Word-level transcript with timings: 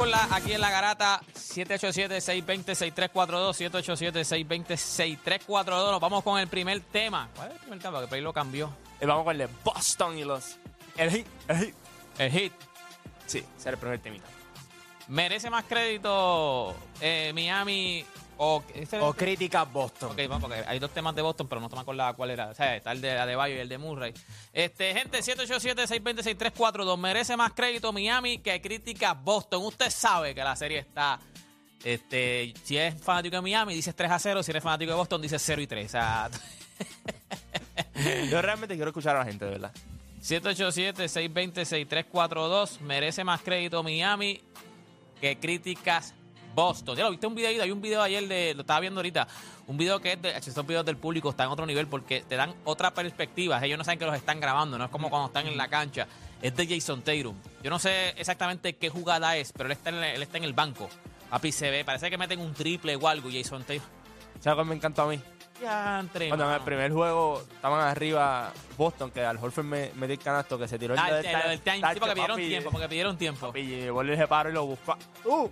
Con 0.00 0.10
la 0.10 0.26
aquí 0.30 0.54
en 0.54 0.62
la 0.62 0.70
garata 0.70 1.20
787-620-6342, 1.34 3.52
787-620-6342. 5.46 5.66
Nos 5.66 6.00
vamos 6.00 6.24
con 6.24 6.40
el 6.40 6.48
primer 6.48 6.80
tema. 6.80 7.28
¿Cuál 7.36 7.48
es 7.48 7.54
el 7.56 7.60
primer 7.60 7.80
tema? 7.80 8.08
Que 8.08 8.14
ahí 8.14 8.22
lo 8.22 8.32
cambió. 8.32 8.74
Y 8.98 9.04
vamos 9.04 9.24
con 9.24 9.32
el 9.32 9.38
de 9.46 9.48
Boston 9.62 10.16
y 10.16 10.24
los. 10.24 10.56
El 10.96 11.10
hit. 11.10 11.26
El 11.48 11.58
hit. 11.58 11.74
El 12.16 12.32
hit. 12.32 12.52
Sí, 13.26 13.44
ese 13.58 13.68
era 13.68 13.72
el 13.72 13.78
primer 13.78 13.98
temita. 13.98 14.24
¿Merece 15.08 15.50
más 15.50 15.64
crédito 15.64 16.74
eh, 17.02 17.32
Miami 17.34 18.06
o, 18.42 18.64
O 19.02 19.12
críticas 19.12 19.70
Boston. 19.70 20.12
Ok, 20.12 20.20
vamos, 20.26 20.48
porque 20.48 20.64
hay 20.66 20.78
dos 20.78 20.90
temas 20.92 21.14
de 21.14 21.20
Boston, 21.20 21.46
pero 21.46 21.60
no 21.60 21.68
me 21.68 21.80
acuerdo 21.80 22.16
cuál 22.16 22.30
era. 22.30 22.48
O 22.48 22.54
sea, 22.54 22.74
está 22.74 22.92
el 22.92 23.02
de 23.02 23.18
Adebayo 23.18 23.54
y 23.54 23.58
el 23.58 23.68
de 23.68 23.76
Murray. 23.76 24.14
Este, 24.54 24.94
gente, 24.94 25.18
787-620-6342. 25.18 26.96
Merece 26.96 27.36
más 27.36 27.52
crédito 27.52 27.92
Miami 27.92 28.38
que 28.38 28.58
crítica 28.62 29.12
Boston. 29.12 29.62
Usted 29.64 29.90
sabe 29.90 30.34
que 30.34 30.42
la 30.42 30.56
serie 30.56 30.78
está. 30.78 31.20
Este, 31.84 32.54
si 32.64 32.78
es 32.78 32.98
fanático 33.02 33.36
de 33.36 33.42
Miami, 33.42 33.74
dices 33.74 33.94
3 33.94 34.10
a 34.10 34.18
0. 34.18 34.42
Si 34.42 34.50
eres 34.50 34.62
fanático 34.62 34.90
de 34.90 34.96
Boston, 34.96 35.20
dices 35.20 35.42
0 35.44 35.60
y 35.60 35.66
3. 35.66 35.84
O 35.84 35.88
sea, 35.90 36.30
Yo 38.30 38.40
realmente 38.40 38.74
quiero 38.74 38.88
escuchar 38.88 39.16
a 39.16 39.18
la 39.18 39.26
gente, 39.26 39.44
de 39.44 39.50
verdad. 39.50 39.72
787-620-6342. 40.22 42.80
Merece 42.80 43.22
más 43.22 43.42
crédito 43.42 43.82
Miami 43.82 44.40
que 45.20 45.38
críticas 45.38 46.14
Boston. 46.60 46.96
Ya 46.96 47.04
lo 47.04 47.10
viste 47.10 47.26
un 47.26 47.34
video, 47.34 47.62
hay 47.62 47.70
un 47.70 47.80
video 47.80 48.02
ayer 48.02 48.26
de, 48.28 48.52
lo 48.54 48.60
estaba 48.60 48.80
viendo 48.80 48.98
ahorita, 49.00 49.26
un 49.66 49.76
video 49.78 49.98
que 50.00 50.12
es 50.12 50.20
de, 50.22 50.30
estos 50.36 50.66
videos 50.66 50.84
del 50.84 50.96
público 50.98 51.30
están 51.30 51.46
en 51.46 51.52
otro 51.52 51.64
nivel 51.64 51.86
porque 51.86 52.22
te 52.28 52.36
dan 52.36 52.54
otra 52.64 52.92
perspectiva. 52.92 53.64
Ellos 53.64 53.78
no 53.78 53.84
saben 53.84 53.98
que 53.98 54.04
los 54.06 54.14
están 54.14 54.40
grabando, 54.40 54.76
no 54.76 54.84
es 54.84 54.90
como 54.90 55.08
cuando 55.08 55.28
están 55.28 55.46
en 55.46 55.56
la 55.56 55.68
cancha. 55.68 56.06
Es 56.42 56.54
de 56.56 56.66
Jason 56.66 57.02
Tatum. 57.02 57.34
Yo 57.62 57.70
no 57.70 57.78
sé 57.78 58.10
exactamente 58.10 58.74
qué 58.76 58.88
jugada 58.90 59.36
es, 59.36 59.52
pero 59.52 59.66
él 59.66 59.72
está 59.72 59.90
en, 59.90 59.96
el- 59.96 60.04
él 60.16 60.22
está 60.22 60.36
en 60.38 60.44
el 60.44 60.52
banco. 60.52 60.88
Papi 61.30 61.52
se 61.52 61.70
ve, 61.70 61.84
parece 61.84 62.10
que 62.10 62.18
meten 62.18 62.40
un 62.40 62.52
triple 62.54 62.96
o 62.96 63.08
algo. 63.08 63.28
Jason 63.32 63.62
Tatum. 63.62 63.82
¿Sabes 64.40 64.54
cuál 64.56 64.66
me 64.66 64.74
encantó 64.74 65.02
a 65.02 65.06
mí? 65.08 65.20
Entre, 66.00 66.28
Cuando 66.28 66.48
en 66.48 66.54
el 66.54 66.60
primer 66.62 66.90
juego 66.90 67.42
estaban 67.52 67.86
arriba 67.86 68.50
Boston, 68.78 69.10
que 69.10 69.22
al 69.22 69.36
Horford 69.36 69.64
me 69.66 69.90
metió 69.94 70.14
el 70.14 70.18
canasto, 70.18 70.58
que 70.58 70.66
se 70.66 70.78
tiró 70.78 70.94
Ah, 70.98 71.10
el, 71.10 71.26
el- 71.26 71.50
el 71.52 71.60
time, 71.60 71.76
sí, 71.76 71.82
tacho, 71.82 72.00
porque 72.00 72.14
pidieron 72.14 72.36
papi, 72.36 72.48
tiempo, 72.48 72.70
porque 72.70 72.88
pidieron 72.88 73.16
tiempo. 73.18 73.46
papi, 73.48 73.62
llegó 73.66 74.00
el 74.00 74.26
paro 74.28 74.48
y 74.48 74.52
lo 74.54 74.64
buscó. 74.64 74.96
¡Uh! 75.26 75.48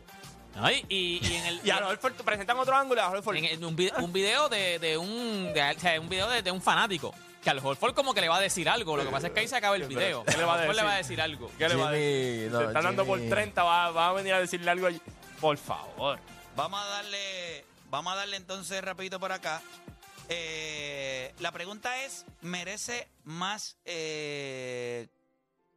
Y, 0.89 1.21
en 1.35 1.47
el, 1.47 1.61
Y 1.65 1.71
a 1.71 1.87
Horford 1.87 2.15
presentan 2.15 2.59
otro 2.59 2.75
ángulo 2.77 3.03
a 3.03 3.37
en 3.37 3.45
el- 3.45 3.65
un, 3.65 3.77
video, 3.77 3.95
un 3.99 4.13
video 4.13 4.49
de, 4.49 4.79
de 4.79 4.97
un 4.97 5.53
de- 5.53 5.75
o 5.77 5.81
sea, 5.81 6.01
un 6.01 6.09
video 6.09 6.29
de, 6.29 6.43
de 6.43 6.51
un 6.51 6.61
fanático 6.63 7.15
que 7.43 7.51
al 7.51 7.59
Horford 7.65 7.95
como 7.95 8.13
que 8.15 8.21
le 8.21 8.29
va 8.29 8.37
a 8.39 8.41
decir 8.41 8.69
algo 8.69 8.97
lo 8.97 9.05
que 9.05 9.11
pasa 9.11 9.29
es 9.29 9.33
que 9.33 9.41
ahí 9.41 9.49
se 9.49 9.57
acaba 9.57 9.77
el 9.77 9.85
video 9.85 10.25
¿Qué 10.25 10.37
le 10.37 10.45
va 10.45 10.55
a 10.55 10.67
le 10.67 10.83
va 10.83 10.95
a 10.95 10.97
decir? 10.97 11.17
decir 11.17 11.21
algo 11.21 11.51
¿Qué 11.57 11.69
le 11.69 11.77
va 11.77 11.91
a 11.91 11.93
Jimmy, 11.93 12.01
decir? 12.03 12.51
no, 12.53 12.59
Se 12.59 12.65
están 12.67 12.83
dando 12.83 13.07
por 13.07 13.19
Jimmy. 13.19 13.31
30, 13.31 13.63
va, 13.63 13.91
va 13.93 14.09
a 14.09 14.13
venir 14.13 14.33
a 14.35 14.41
decirle 14.41 14.71
algo 14.71 14.87
allí. 14.89 15.01
Por 15.41 15.57
favor. 15.57 16.19
Vamos 16.57 16.81
a 16.81 16.87
darle, 16.87 17.65
vamos 17.91 18.13
a 18.13 18.17
darle 18.17 18.37
entonces 18.37 18.83
rapidito 18.83 19.21
por 19.21 19.31
acá. 19.31 19.63
Eh, 20.29 21.33
la 21.39 21.53
pregunta 21.53 22.05
es, 22.05 22.27
¿merece 22.43 23.09
más 23.23 23.77
eh, 23.85 25.07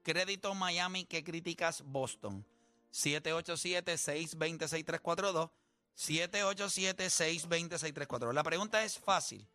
crédito 0.04 0.56
Miami 0.56 1.06
que 1.06 1.24
críticas 1.24 1.84
Boston? 1.86 2.44
787-620-6342. 2.92 5.52
787-620-6342. 5.98 8.34
La 8.34 8.44
pregunta 8.44 8.84
es 8.84 8.98
fácil 8.98 9.48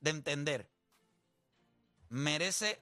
de 0.00 0.10
entender. 0.10 0.70
¿Merece 2.08 2.80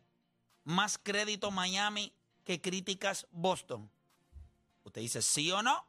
más 0.64 0.98
crédito 0.98 1.50
Miami 1.50 2.12
que 2.44 2.60
críticas 2.60 3.26
Boston? 3.30 3.90
Usted 4.84 5.00
dice 5.00 5.22
sí 5.22 5.50
o 5.50 5.62
no. 5.62 5.86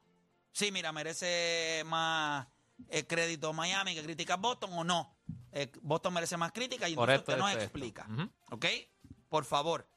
Sí, 0.52 0.72
mira, 0.72 0.94
merece 0.94 1.84
más 1.86 2.48
eh, 2.88 3.06
crédito 3.06 3.52
Miami 3.54 3.94
que 3.94 4.04
críticas 4.04 4.40
Boston 4.40 4.72
o 4.74 4.84
no. 4.84 5.16
Eh, 5.52 5.72
Boston 5.82 6.14
merece 6.14 6.38
más 6.38 6.52
crítica 6.52 6.88
y 6.88 6.98
usted 6.98 7.38
nos 7.38 7.52
esto, 7.52 7.62
explica. 7.62 8.08
¿Ok? 8.52 8.66
Por 9.30 9.46
favor. 9.46 9.88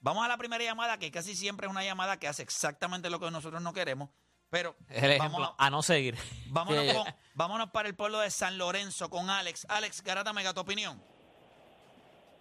Vamos 0.00 0.24
a 0.24 0.28
la 0.28 0.36
primera 0.36 0.62
llamada, 0.62 0.98
que 0.98 1.10
casi 1.10 1.34
siempre 1.34 1.66
es 1.66 1.70
una 1.70 1.82
llamada 1.84 2.18
que 2.18 2.28
hace 2.28 2.42
exactamente 2.42 3.10
lo 3.10 3.18
que 3.20 3.30
nosotros 3.30 3.60
no 3.62 3.72
queremos. 3.72 4.10
Pero 4.50 4.76
es 4.88 5.02
el 5.02 5.10
ejemplo 5.12 5.38
vámonos, 5.40 5.54
a 5.58 5.70
no 5.70 5.82
seguir 5.82 6.16
vámonos, 6.50 6.84
Sí. 6.86 6.94
con- 6.94 7.14
vámonos 7.34 7.70
para 7.70 7.88
el 7.88 7.96
pueblo 7.96 8.20
de 8.20 8.30
San 8.30 8.58
Lorenzo 8.58 9.10
con 9.10 9.28
Alex. 9.28 9.66
Alex, 9.68 10.02
Garata 10.02 10.32
Mega, 10.32 10.54
tu 10.54 10.60
opinión. 10.60 11.02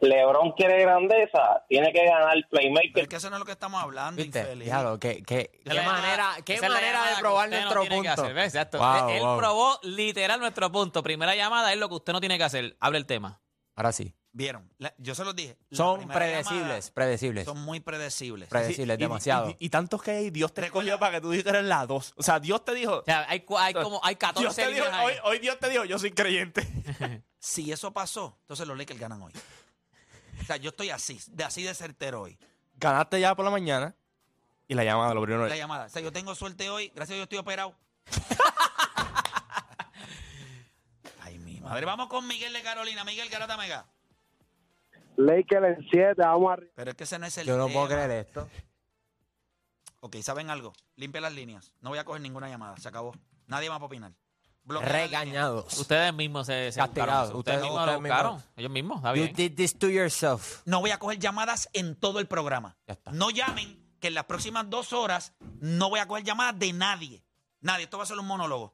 LeBron 0.01 0.51
quiere 0.51 0.81
grandeza, 0.81 1.63
tiene 1.69 1.91
que 1.91 2.03
ganar 2.05 2.33
Pero 2.33 2.49
playmaker. 2.49 3.03
es 3.03 3.07
que 3.07 3.15
eso 3.15 3.29
no 3.29 3.37
es 3.37 3.39
lo 3.39 3.45
que 3.45 3.53
estamos 3.53 3.81
hablando, 3.81 4.21
¿Viste? 4.21 4.39
infeliz. 4.41 4.65
Diablo, 4.65 4.99
qué, 4.99 5.23
qué, 5.23 5.39
Esa 5.39 5.51
qué 5.51 5.59
es 5.63 5.73
la 5.73 5.73
llamada- 5.81 6.01
manera, 6.01 6.35
qué 6.45 6.61
manera 6.61 7.09
de 7.09 7.15
probar 7.21 7.49
no 7.49 7.55
nuestro 7.55 7.85
punto. 7.85 8.25
Exacto. 8.39 8.77
Wow, 8.77 9.09
él 9.09 9.21
wow. 9.23 9.37
probó 9.37 9.79
literal 9.83 10.39
nuestro 10.41 10.71
punto 10.71 11.01
primera 11.01 11.33
llamada 11.33 11.71
es 11.73 11.79
lo 11.79 11.87
que 11.87 11.95
usted 11.95 12.13
no 12.13 12.19
tiene 12.19 12.37
que 12.37 12.43
hacer 12.43 12.75
abre 12.81 12.97
el 12.99 13.05
tema 13.05 13.41
Ahora 13.75 13.91
sí. 13.93 14.13
Vieron, 14.37 14.69
La- 14.79 14.93
yo 14.97 15.15
se 15.15 15.23
los 15.23 15.33
dije. 15.33 15.57
la 15.69 15.77
Son 15.77 15.99
primera 15.99 16.19
predecibles, 16.19 16.67
llamada 16.67 16.91
predecibles. 16.93 17.45
Son 17.45 17.57
muy 17.61 17.79
predecibles. 17.79 18.49
Predecibles, 18.49 18.97
y- 18.97 18.99
demasiado. 18.99 19.49
Y, 19.51 19.55
y 19.59 19.69
tantos 19.69 20.03
que 20.03 20.11
hay, 20.11 20.29
Dios 20.29 20.53
te 20.53 20.65
escogió 20.65 20.99
para 20.99 21.13
que 21.13 21.21
tú 21.21 21.31
dijeras 21.31 21.63
la 21.63 21.85
dos. 21.85 22.11
O 22.17 22.21
sea, 22.23 22.41
Dios 22.41 22.65
te 22.65 22.73
dijo. 22.73 22.97
o 22.97 23.03
sea 23.05 23.25
hay, 23.29 23.45
como 23.45 24.01
hay 24.03 24.15
Dios 24.15 24.19
14 24.19 24.61
te 24.61 24.67
dijo 24.73 24.83
líneas 24.85 24.93
ahí. 24.99 25.05
hoy, 25.05 25.13
hoy 25.23 25.39
Dios 25.39 25.57
te 25.57 25.69
dijo, 25.69 25.85
yo 25.85 25.97
soy 25.97 26.11
creyente. 26.11 26.67
Si 27.39 27.71
eso 27.71 27.93
pasó, 27.93 28.35
entonces 28.41 28.67
los 28.67 28.75
Lakers 28.75 28.99
ganan 28.99 29.21
hoy. 29.21 29.31
O 30.41 30.45
sea, 30.45 30.57
yo 30.57 30.71
estoy 30.71 30.89
así, 30.89 31.19
de 31.27 31.43
así 31.43 31.61
de 31.61 31.75
certero 31.75 32.23
hoy. 32.23 32.39
Ganaste 32.73 33.19
ya 33.21 33.35
por 33.35 33.45
la 33.45 33.51
mañana 33.51 33.95
y 34.67 34.73
la 34.73 34.83
llamada 34.83 35.13
lo 35.13 35.21
primero. 35.21 35.45
La 35.47 35.55
llamada. 35.55 35.85
O 35.85 35.89
sea, 35.89 36.01
yo 36.01 36.11
tengo 36.11 36.33
suerte 36.35 36.69
hoy, 36.71 36.87
gracias 36.95 37.11
a 37.11 37.15
Dios 37.17 37.23
estoy 37.25 37.37
operado. 37.37 37.75
Ay, 41.21 41.37
mi 41.39 41.59
madre. 41.61 41.85
Vamos 41.85 42.07
con 42.07 42.25
Miguel 42.27 42.53
de 42.53 42.61
Carolina. 42.63 43.03
Miguel 43.03 43.29
Garata 43.29 43.57
Mega. 43.57 43.85
Lakers 45.17 45.77
en 45.79 45.87
7, 45.89 46.13
vamos 46.17 46.51
arriba. 46.53 46.71
Pero 46.75 46.91
es 46.91 46.97
que 46.97 47.03
ese 47.05 47.19
no 47.19 47.25
es 47.25 47.37
el 47.37 47.47
Yo 47.47 47.57
no 47.57 47.67
puedo 47.69 47.87
creer 47.87 48.11
esto. 48.11 48.49
Ok, 50.01 50.17
¿saben 50.21 50.49
algo? 50.49 50.73
Limpia 50.95 51.21
las 51.21 51.33
líneas. 51.33 51.71
No 51.81 51.89
voy 51.89 51.99
a 51.99 52.03
coger 52.05 52.21
ninguna 52.21 52.47
llamada. 52.49 52.77
Se 52.77 52.87
acabó. 52.87 53.13
Nadie 53.47 53.69
más 53.69 53.79
va 53.79 53.83
a 53.83 53.87
opinar. 53.87 54.11
Bloquea 54.63 54.89
las. 54.89 55.01
Regañados. 55.01 55.77
ustedes 55.79 56.13
mismos 56.13 56.47
se, 56.47 56.71
se 56.71 56.79
Castigados. 56.79 57.31
buscaron. 57.33 57.39
ustedes, 57.39 57.57
Ustedes- 57.57 57.61
mismos 57.61 57.79
ustedes 57.81 57.95
lo 57.95 58.01
buscaron 58.01 58.33
mismos. 58.35 58.53
ellos 58.57 58.71
mismos 58.71 58.97
está 58.97 59.09
You 59.15 59.23
bien 59.23 59.35
did 59.35 59.55
this 59.55 59.77
to 59.77 59.89
yourself. 59.89 60.61
No 60.65 60.79
voy 60.81 60.89
a 60.91 60.97
coger 60.99 61.19
llamadas 61.19 61.69
en 61.73 61.95
todo 61.95 62.19
el 62.19 62.27
programa. 62.27 62.75
Ya 62.87 62.93
está. 62.93 63.11
No 63.11 63.29
llamen 63.29 63.79
que 63.99 64.07
en 64.07 64.15
las 64.15 64.25
próximas 64.25 64.69
dos 64.69 64.91
horas 64.93 65.33
no 65.59 65.89
voy 65.89 65.99
a 65.99 66.07
coger 66.07 66.23
llamadas 66.23 66.57
de 66.59 66.73
nadie. 66.73 67.23
Nadie. 67.61 67.83
Esto 67.85 67.97
va 67.97 68.03
a 68.03 68.07
ser 68.07 68.17
un 68.19 68.27
monólogo. 68.27 68.73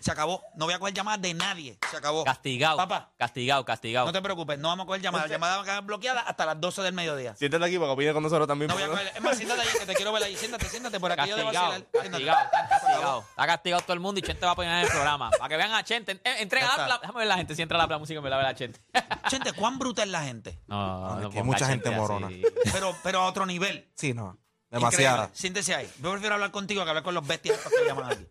Se 0.00 0.10
acabó. 0.10 0.42
No 0.56 0.64
voy 0.66 0.74
a 0.74 0.78
coger 0.78 0.94
llamadas 0.94 1.20
de 1.22 1.34
nadie. 1.34 1.78
Se 1.90 1.96
acabó. 1.96 2.24
castigado 2.24 2.76
Papá. 2.76 3.12
castigado 3.16 3.64
castigado 3.64 4.06
No 4.06 4.12
te 4.12 4.20
preocupes, 4.22 4.58
no 4.58 4.68
vamos 4.68 4.84
a 4.84 4.86
coger 4.86 5.02
llamadas. 5.02 5.30
Llamadas 5.30 5.56
van 5.58 5.62
a 5.62 5.70
quedar 5.70 5.82
bloqueadas 5.84 6.24
hasta 6.26 6.46
las 6.46 6.60
12 6.60 6.82
del 6.82 6.92
mediodía. 6.94 7.34
Siéntate 7.36 7.64
aquí 7.64 7.76
para 7.76 7.86
que 7.88 7.92
opine 7.92 8.12
con 8.12 8.22
nosotros 8.22 8.46
también. 8.48 8.68
No 8.68 8.74
voy 8.74 8.82
a 8.84 8.88
coger. 8.88 9.12
Es 9.14 9.22
más, 9.22 9.36
siéntate 9.36 9.60
ahí, 9.62 9.68
que 9.78 9.86
te 9.86 9.94
quiero 9.94 10.12
ver 10.12 10.22
ahí. 10.24 10.36
Siéntate, 10.36 10.68
siéntate 10.68 11.00
por 11.00 11.12
aquí. 11.12 11.28
Yo 11.30 11.36
debo 11.36 11.50
Castigado, 11.52 11.84
castigado, 11.92 12.44
están 12.44 12.68
castigados. 12.68 13.24
Está 13.30 13.46
castigado 13.46 13.82
todo 13.82 13.92
el 13.94 14.00
mundo 14.00 14.18
y 14.18 14.22
Chente 14.22 14.46
va 14.46 14.52
a 14.52 14.56
poner 14.56 14.72
en 14.72 14.78
el 14.84 14.88
programa. 14.88 15.30
Para 15.30 15.48
que 15.48 15.56
vean 15.56 15.72
a 15.72 15.84
Chente. 15.84 16.12
Eh, 16.24 16.36
Entrega 16.40 16.76
la, 16.76 16.88
la- 16.88 16.98
déjame 16.98 17.18
ver 17.20 17.28
la 17.28 17.36
gente 17.36 17.54
si 17.54 17.62
entra 17.62 17.78
la, 17.78 17.86
la 17.86 17.98
música 17.98 18.18
y 18.18 18.22
me 18.22 18.30
la 18.30 18.36
ve 18.36 18.42
la 18.42 18.54
Chente. 18.54 18.80
Gente, 19.30 19.52
¿cuán 19.52 19.78
bruta 19.78 20.02
es 20.02 20.08
la 20.10 20.22
gente? 20.22 20.58
No, 20.66 21.14
no, 21.20 21.30
que 21.30 21.38
ponga 21.38 21.44
mucha 21.44 21.66
Chente 21.66 21.84
gente 21.88 21.90
morona. 21.90 22.26
así. 22.26 22.42
Pero, 22.72 22.94
pero 23.02 23.20
a 23.20 23.26
otro 23.26 23.46
nivel. 23.46 23.88
Sí, 23.96 24.12
no. 24.12 24.38
Increíble. 24.70 24.96
Demasiada. 24.96 25.30
Siéntese 25.32 25.74
ahí. 25.74 25.90
Yo 26.02 26.10
prefiero 26.10 26.34
hablar 26.34 26.50
contigo 26.50 26.82
que 26.84 26.90
hablar 26.90 27.04
con 27.04 27.14
los 27.14 27.26
bestias 27.26 27.58
que 27.58 27.86
llaman 27.86 28.12
aquí. 28.12 28.26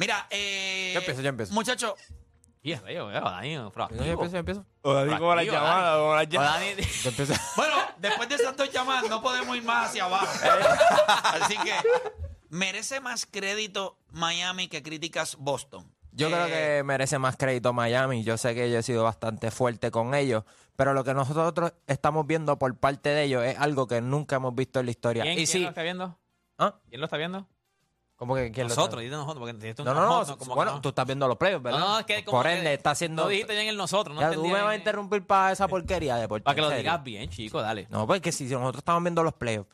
Mira, 0.00 0.26
eh. 0.30 0.92
Yo 0.94 1.00
empiezo, 1.00 1.20
yo 1.20 1.28
empiezo. 1.28 1.52
Muchachos, 1.52 1.92
Y 2.62 2.72
es 2.72 2.82
Dani, 2.82 3.52
Yo 3.52 3.70
empiezo, 3.70 4.32
yo 4.32 4.38
empiezo. 4.38 4.66
O 4.80 4.94
Dani 4.94 5.10
como 5.18 5.30
Proactivo, 5.32 5.56
O 5.56 6.22
llamadas. 6.22 6.28
Dani- 6.30 7.02
Yo 7.02 7.10
empiezo. 7.10 7.34
bueno, 7.56 7.74
después 7.98 8.28
de 8.30 8.34
esas 8.36 8.56
dos 8.56 8.70
llamadas 8.72 9.10
no 9.10 9.20
podemos 9.20 9.54
ir 9.54 9.62
más 9.62 9.90
hacia 9.90 10.04
abajo. 10.06 10.26
Así 11.06 11.54
que, 11.58 11.74
¿merece 12.48 13.00
más 13.00 13.26
crédito 13.26 13.98
Miami 14.10 14.68
que 14.68 14.82
críticas 14.82 15.36
Boston? 15.38 15.84
Yo 16.12 16.28
Eh, 16.28 16.30
creo 16.32 16.46
que 16.46 16.82
merece 16.82 17.18
más 17.18 17.36
crédito 17.36 17.74
Miami. 17.74 18.24
Yo 18.24 18.38
sé 18.38 18.54
que 18.54 18.70
yo 18.70 18.78
he 18.78 18.82
sido 18.82 19.04
bastante 19.04 19.50
fuerte 19.50 19.90
con 19.90 20.14
ellos, 20.14 20.44
pero 20.76 20.94
lo 20.94 21.04
que 21.04 21.12
nosotros 21.12 21.74
estamos 21.86 22.26
viendo 22.26 22.58
por 22.58 22.74
parte 22.78 23.10
de 23.10 23.24
ellos 23.24 23.44
es 23.44 23.58
algo 23.58 23.86
que 23.86 24.00
nunca 24.00 24.36
hemos 24.36 24.54
visto 24.54 24.80
en 24.80 24.86
la 24.86 24.90
historia. 24.92 25.22
¿Quién, 25.24 25.34
y 25.34 25.36
quién 25.36 25.46
sí, 25.46 25.58
lo 25.60 25.68
está 25.68 25.82
viendo? 25.82 26.18
¿Ah? 26.58 26.74
¿Quién 26.88 27.00
lo 27.02 27.04
está 27.06 27.18
viendo? 27.18 27.46
¿Cómo 28.20 28.34
que 28.34 28.50
nosotros, 28.64 29.00
dite 29.00 29.16
nosotros, 29.16 29.38
porque 29.38 29.70
es 29.70 29.78
No, 29.78 29.82
un 29.82 29.86
no, 29.86 29.94
no. 29.94 30.06
nosotros, 30.08 30.36
como 30.36 30.50
que 30.52 30.56
bueno, 30.56 30.72
no. 30.72 30.80
tú 30.82 30.90
estás 30.90 31.06
viendo 31.06 31.26
los 31.26 31.38
playoffs, 31.38 31.62
¿verdad? 31.62 31.78
No, 31.80 31.88
no, 31.88 31.98
es 32.00 32.04
que 32.04 32.22
como 32.22 32.36
por 32.36 32.46
que 32.46 32.58
ende 32.58 32.74
está 32.74 32.90
haciendo. 32.90 33.22
No 33.22 33.28
dijiste 33.30 33.54
bien 33.54 33.68
el 33.68 33.78
nosotros, 33.78 34.14
no 34.14 34.20
Ya, 34.20 34.30
tú 34.32 34.44
me 34.46 34.60
vas 34.60 34.72
a 34.72 34.76
interrumpir 34.76 35.26
para 35.26 35.52
esa 35.52 35.66
porquería 35.66 36.16
de 36.16 36.28
Para 36.28 36.54
que 36.54 36.60
lo 36.60 36.68
digas 36.68 37.02
bien, 37.02 37.30
chico, 37.30 37.62
dale. 37.62 37.86
No, 37.88 38.06
porque 38.06 38.30
si 38.30 38.44
nosotros 38.44 38.80
estamos 38.80 39.02
viendo 39.02 39.22
los 39.22 39.32
playoffs, 39.32 39.70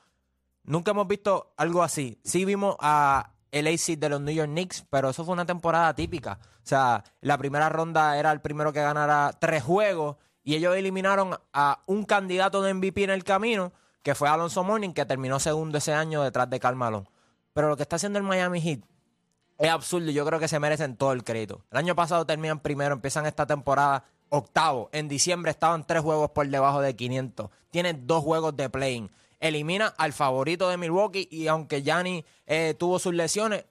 nunca 0.63 0.93
hemos 0.93 1.09
visto 1.09 1.55
algo 1.57 1.83
así. 1.83 2.21
Sí 2.23 2.45
vimos 2.45 2.77
a 2.79 3.33
el 3.51 3.67
AC 3.67 3.99
de 3.99 4.09
los 4.09 4.21
New 4.21 4.33
York 4.33 4.49
Knicks, 4.49 4.85
pero 4.91 5.11
eso 5.11 5.25
fue 5.25 5.33
una 5.33 5.45
temporada 5.45 5.93
típica. 5.97 6.39
O 6.43 6.69
sea, 6.69 7.03
la 7.23 7.37
primera 7.39 7.69
ronda 7.69 8.17
era 8.17 8.31
el 8.31 8.41
primero 8.41 8.73
que 8.73 8.81
ganara 8.81 9.33
tres 9.41 9.65
juegos 9.65 10.19
y 10.45 10.55
ellos 10.55 10.77
eliminaron 10.77 11.37
a 11.53 11.81
un 11.87 12.05
candidato 12.05 12.63
de 12.63 12.75
MVP 12.75 13.03
en 13.03 13.11
el 13.11 13.25
camino, 13.25 13.73
que 14.05 14.15
fue 14.15 14.29
Alonso 14.29 14.63
Mourning, 14.63 14.95
que 14.95 15.05
terminó 15.05 15.41
segundo 15.41 15.79
ese 15.79 15.93
año 15.93 16.23
detrás 16.23 16.49
de 16.49 16.61
Karl 16.61 16.77
Malone. 16.77 17.09
Pero 17.57 17.71
lo 17.71 17.77
que 17.79 17.85
está 17.85 17.97
haciendo 17.97 18.19
el 18.19 18.23
Miami 18.23 18.61
Heat 18.61 18.81
es 19.57 19.71
absurdo 19.71 20.11
y 20.11 20.13
yo 20.13 20.27
creo 20.27 20.39
que 20.39 20.47
se 20.47 20.61
merecen 20.61 20.95
todo 20.95 21.13
el 21.13 21.25
crédito. 21.25 21.65
El 21.71 21.79
año 21.79 21.97
pasado 21.97 22.27
terminan 22.27 22.61
primero, 22.61 22.93
empiezan 22.93 23.25
esta 23.25 23.47
temporada 23.47 24.05
octavo. 24.29 24.91
En 24.93 25.09
diciembre 25.09 25.53
estaban 25.53 25.87
tres 25.87 26.03
juegos 26.03 26.33
por 26.33 26.47
debajo 26.47 26.83
de 26.83 26.95
500. 26.95 27.49
Tienen 27.71 28.07
dos 28.07 28.23
juegos 28.23 28.55
de 28.59 28.69
playing. 28.69 29.11
Elimina 29.41 29.87
al 29.97 30.13
favorito 30.13 30.69
de 30.69 30.77
Milwaukee 30.77 31.29
y 31.31 31.47
aunque 31.47 31.83
Gianni 31.83 32.27
eh, 32.45 32.75
tuvo 32.79 32.99
sus 32.99 33.15
lesiones, 33.15 33.65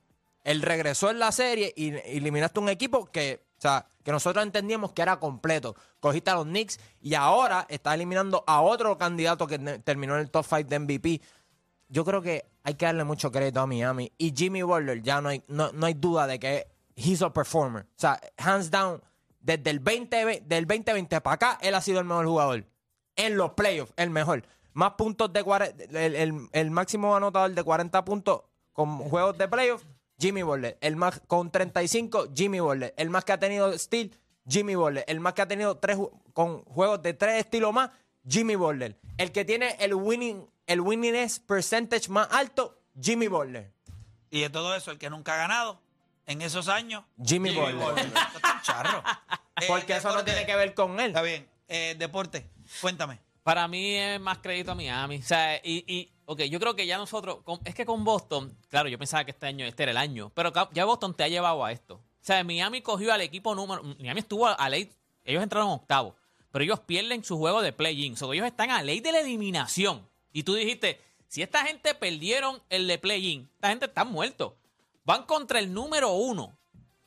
él 0.44 0.64
regresó 0.64 1.12
en 1.12 1.20
la 1.20 1.32
serie 1.32 1.72
y 1.76 1.94
eliminaste 2.06 2.60
un 2.60 2.70
equipo 2.70 3.06
que, 3.06 3.46
o 3.60 3.62
sea, 3.62 3.86
que 4.04 4.12
nosotros 4.12 4.44
entendíamos 4.44 4.94
que 4.94 5.04
era 5.04 5.20
completo. 5.20 5.76
Cogiste 6.00 6.32
a 6.32 6.34
los 6.34 6.46
Knicks 6.46 6.80
y 7.02 7.14
ahora 7.14 7.68
está 7.70 7.94
eliminando 7.94 8.44
a 8.48 8.62
otro 8.62 8.98
candidato 8.98 9.46
que 9.46 9.60
terminó 9.60 10.16
en 10.16 10.22
el 10.22 10.32
top 10.32 10.44
5 10.50 10.64
de 10.70 10.80
MVP 10.80 11.22
yo 11.88 12.04
creo 12.06 12.22
que 12.22 12.46
hay 12.64 12.74
que 12.76 12.86
darle 12.86 13.04
mucho 13.04 13.32
crédito 13.32 13.62
a 13.62 13.68
Miami. 13.68 14.12
Y 14.18 14.34
Jimmy 14.36 14.62
Butler, 14.64 15.02
ya 15.02 15.22
no 15.22 15.30
hay, 15.30 15.44
no, 15.48 15.72
no 15.72 15.86
hay 15.86 15.94
duda 15.94 16.28
de 16.28 16.40
que 16.40 16.68
he's 16.96 17.22
a 17.22 17.32
performer. 17.32 17.84
O 17.84 17.88
sea, 18.00 18.20
hands 18.38 18.72
down, 18.72 19.02
desde 19.40 19.70
el 19.70 19.80
20, 19.80 20.42
del 20.46 20.66
2020 20.66 21.22
para 21.22 21.34
acá, 21.36 21.58
él 21.62 21.76
ha 21.76 21.82
sido 21.82 22.00
el 22.00 22.06
mejor 22.06 22.26
jugador. 22.26 22.66
En 23.16 23.38
los 23.38 23.52
playoffs, 23.52 23.94
el 23.98 24.10
mejor. 24.10 24.44
Más 24.74 24.94
puntos 24.94 25.32
de 25.32 25.44
40, 25.44 25.84
el, 26.06 26.16
el- 26.16 26.50
el 26.52 26.72
máximo 26.72 27.16
anotador 27.16 27.52
de 27.54 27.64
40 27.64 28.04
puntos 28.04 28.42
con 28.74 28.98
juegos 28.98 29.38
de 29.38 29.48
playoffs, 29.48 29.86
Jimmy 30.20 30.42
Butler. 30.44 30.78
El 30.82 30.96
más 30.98 31.22
con 31.28 31.50
35, 31.52 32.28
Jimmy 32.36 32.60
Butler. 32.60 32.94
El 32.98 33.10
más 33.10 33.24
que 33.24 33.32
ha 33.34 33.40
tenido 33.40 33.72
steal, 33.78 34.12
Jimmy 34.48 34.76
Butler. 34.76 35.06
El 35.08 35.20
más 35.20 35.34
que 35.34 35.44
ha 35.44 35.48
tenido 35.48 35.78
tres 35.78 35.98
con 36.34 36.64
juegos 36.66 37.02
de 37.04 37.14
tres 37.14 37.36
estilos 37.40 37.72
más, 37.74 37.92
Jimmy 38.28 38.56
Butler. 38.56 38.98
El 39.18 39.32
que 39.32 39.46
tiene 39.46 39.78
el 39.80 39.94
winning, 39.94 40.46
el 40.68 40.82
winningest 40.82 41.46
percentage 41.46 42.10
más 42.10 42.28
alto, 42.32 42.80
Jimmy 43.02 43.28
Butler. 43.28 43.72
Y 44.32 44.42
de 44.42 44.50
todo 44.50 44.76
eso, 44.76 44.92
el 44.92 44.98
que 44.98 45.10
nunca 45.10 45.34
ha 45.36 45.38
ganado 45.38 45.82
en 46.26 46.42
esos 46.42 46.68
años. 46.68 47.04
Jimmy 47.24 47.52
Butler. 47.54 47.98
Esto 48.06 48.20
está 48.36 48.54
un 48.56 48.62
charro. 48.62 49.04
Eh, 49.58 49.68
Porque 49.70 49.96
eso 49.96 50.14
no 50.14 50.26
tiene 50.26 50.46
que 50.46 50.54
ver 50.54 50.74
con 50.74 51.00
él. 51.00 51.08
Está 51.08 51.22
bien. 51.22 51.48
Eh, 51.70 51.96
deporte, 51.98 52.50
cuéntame. 52.82 53.20
Para 53.42 53.70
mí 53.70 53.96
es 53.96 54.20
más 54.20 54.40
crédito 54.40 54.74
a 54.74 54.76
Miami. 54.76 55.20
O 55.20 55.24
sea, 55.24 55.56
y, 55.64 55.86
y 55.88 56.12
ok, 56.26 56.42
yo 56.42 56.60
creo 56.60 56.76
que 56.76 56.86
ya 56.86 56.98
nosotros, 56.98 57.38
con- 57.46 57.62
es 57.64 57.74
que 57.74 57.86
con 57.86 58.04
Boston, 58.04 58.54
claro, 58.70 58.90
yo 58.90 59.00
pensaba 59.00 59.24
que 59.24 59.32
este 59.32 59.46
año, 59.46 59.66
este 59.66 59.84
era 59.84 59.92
el 59.94 59.98
año, 59.98 60.30
pero 60.36 60.52
ya 60.74 60.84
Boston 60.84 61.14
te 61.16 61.24
ha 61.24 61.30
llevado 61.30 61.64
a 61.64 61.72
esto. 61.72 61.96
O 61.96 62.02
sea, 62.20 62.44
Miami 62.44 62.82
cogió 62.82 63.14
al 63.14 63.22
equipo 63.22 63.56
número, 63.56 63.82
Miami 63.98 64.20
estuvo 64.20 64.46
a 64.46 64.68
ley, 64.70 64.92
ellos 65.24 65.42
entraron 65.42 65.70
octavo, 65.70 66.18
pero 66.52 66.66
ellos 66.66 66.82
pierden 66.82 67.24
su 67.24 67.38
juego 67.38 67.62
de 67.62 67.72
play-in, 67.72 68.18
so, 68.18 68.34
ellos 68.34 68.46
están 68.48 68.72
a 68.72 68.84
ley 68.84 69.00
de 69.00 69.14
la 69.14 69.20
eliminación. 69.22 70.06
Y 70.36 70.44
tú 70.44 70.54
dijiste, 70.54 71.00
si 71.30 71.42
esta 71.42 71.66
gente 71.66 71.96
perdieron 71.96 72.62
el 72.70 72.88
de 72.88 72.98
play-in, 72.98 73.50
esta 73.56 73.70
gente 73.70 73.86
está 73.86 74.04
muerto. 74.04 74.58
Van 75.06 75.24
contra 75.24 75.60
el 75.60 75.74
número 75.74 76.12
uno. 76.12 76.58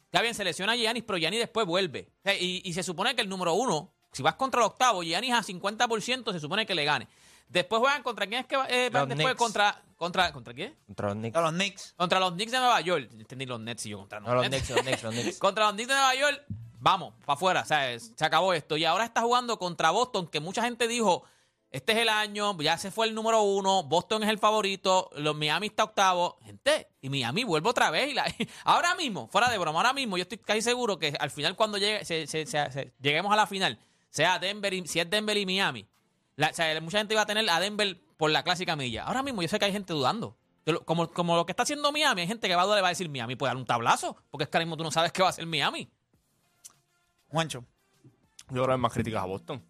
Está 0.06 0.22
bien, 0.22 0.34
selecciona 0.34 0.72
a 0.72 0.76
Giannis, 0.76 1.04
pero 1.06 1.18
Giannis 1.18 1.40
después 1.40 1.66
vuelve. 1.66 2.08
Y, 2.40 2.62
y 2.66 2.72
se 2.72 2.82
supone 2.82 3.14
que 3.14 3.20
el 3.20 3.28
número 3.28 3.52
uno, 3.52 3.92
si 4.12 4.22
vas 4.22 4.34
contra 4.36 4.62
el 4.62 4.66
octavo, 4.68 5.02
Giannis 5.02 5.34
a 5.34 5.42
50% 5.42 6.32
se 6.32 6.40
supone 6.40 6.64
que 6.64 6.74
le 6.74 6.86
gane. 6.86 7.06
Después 7.50 7.80
juegan 7.80 8.02
contra 8.02 8.26
quién 8.26 8.40
es 8.40 8.46
que 8.46 8.56
va- 8.56 8.66
eh, 8.70 8.88
van 8.90 9.02
Los 9.02 9.08
después 9.10 9.26
Knicks. 9.34 9.38
contra 9.38 9.82
contra 9.96 10.32
contra 10.32 10.54
quién? 10.54 10.74
Contra 10.86 11.08
los 11.08 11.16
Knicks. 11.16 11.36
A 11.36 11.40
los 11.42 11.52
Knicks. 11.52 11.94
Contra 11.98 12.20
los 12.20 12.32
Knicks 12.32 12.52
de 12.52 12.58
Nueva 12.58 12.80
York. 12.80 13.10
Entendí 13.12 13.44
los 13.46 13.60
Nets 13.60 13.84
y 13.86 13.90
yo 13.90 13.98
contra 13.98 14.20
los, 14.20 14.28
No, 14.28 14.34
los 14.36 14.48
Nets. 14.48 14.62
Knicks, 14.66 14.70
los 14.70 14.80
Knicks, 14.86 15.02
los 15.02 15.14
Knicks. 15.14 15.38
contra 15.40 15.64
los 15.66 15.72
Knicks 15.74 15.88
de 15.88 15.94
Nueva 15.94 16.14
York, 16.14 16.44
vamos, 16.80 17.12
para 17.26 17.34
afuera, 17.34 17.60
o 17.62 17.66
sea, 17.66 17.98
se 18.00 18.24
acabó 18.24 18.54
esto. 18.54 18.76
Y 18.78 18.84
ahora 18.86 19.04
está 19.04 19.20
jugando 19.22 19.58
contra 19.58 19.90
Boston, 19.90 20.26
que 20.28 20.40
mucha 20.40 20.62
gente 20.62 20.88
dijo, 20.88 21.24
este 21.70 21.92
es 21.92 21.98
el 21.98 22.08
año, 22.08 22.56
ya 22.60 22.78
se 22.78 22.90
fue 22.90 23.06
el 23.06 23.14
número 23.14 23.42
uno, 23.42 23.82
Boston 23.82 24.22
es 24.22 24.30
el 24.30 24.38
favorito, 24.38 25.10
los 25.16 25.36
Miami 25.36 25.66
está 25.68 25.84
octavo. 25.84 26.38
Gente, 26.42 26.88
y 27.02 27.10
Miami 27.10 27.44
vuelve 27.44 27.68
otra 27.68 27.90
vez. 27.90 28.10
Y 28.10 28.14
la- 28.14 28.24
ahora 28.64 28.94
mismo, 28.94 29.28
fuera 29.28 29.50
de 29.50 29.58
broma, 29.58 29.78
ahora 29.80 29.92
mismo 29.92 30.16
yo 30.16 30.22
estoy 30.22 30.38
casi 30.38 30.62
seguro 30.62 30.98
que 30.98 31.14
al 31.20 31.30
final 31.30 31.56
cuando 31.56 31.76
llegue, 31.78 32.04
se- 32.04 32.26
se- 32.26 32.46
se- 32.46 32.70
se- 32.72 32.92
lleguemos 33.00 33.32
a 33.32 33.36
la 33.36 33.46
final, 33.46 33.78
sea 34.10 34.38
Denver, 34.38 34.72
y- 34.72 34.86
si 34.86 34.98
es 35.00 35.08
Denver 35.10 35.36
y 35.36 35.44
Miami, 35.46 35.86
la- 36.36 36.48
o 36.48 36.54
sea, 36.54 36.80
mucha 36.80 36.98
gente 36.98 37.14
iba 37.14 37.22
a 37.22 37.26
tener 37.26 37.48
a 37.50 37.60
Denver 37.60 38.00
por 38.16 38.30
la 38.30 38.42
clásica 38.42 38.74
milla. 38.76 39.04
Ahora 39.04 39.22
mismo 39.22 39.42
yo 39.42 39.48
sé 39.48 39.58
que 39.58 39.66
hay 39.66 39.72
gente 39.72 39.92
dudando. 39.92 40.36
Como, 40.84 41.08
como 41.08 41.34
lo 41.36 41.46
que 41.46 41.52
está 41.52 41.62
haciendo 41.62 41.90
Miami, 41.92 42.20
hay 42.22 42.26
gente 42.26 42.46
que 42.46 42.54
va 42.54 42.60
a 42.62 42.64
dudar 42.66 42.78
y 42.78 42.82
va 42.82 42.88
a 42.88 42.90
decir 42.90 43.08
Miami 43.08 43.36
puede 43.36 43.50
dar 43.50 43.56
un 43.56 43.64
tablazo, 43.64 44.16
porque 44.30 44.44
es 44.44 44.50
que 44.50 44.56
ahora 44.58 44.66
mismo 44.66 44.76
tú 44.76 44.84
no 44.84 44.90
sabes 44.90 45.12
qué 45.12 45.22
va 45.22 45.28
a 45.28 45.30
hacer 45.30 45.46
Miami. 45.46 45.88
Juancho. 47.28 47.64
Yo 48.50 48.66
que 48.66 48.72
hay 48.72 48.78
más 48.78 48.92
críticas 48.92 49.22
a 49.22 49.26
Boston. 49.26 49.62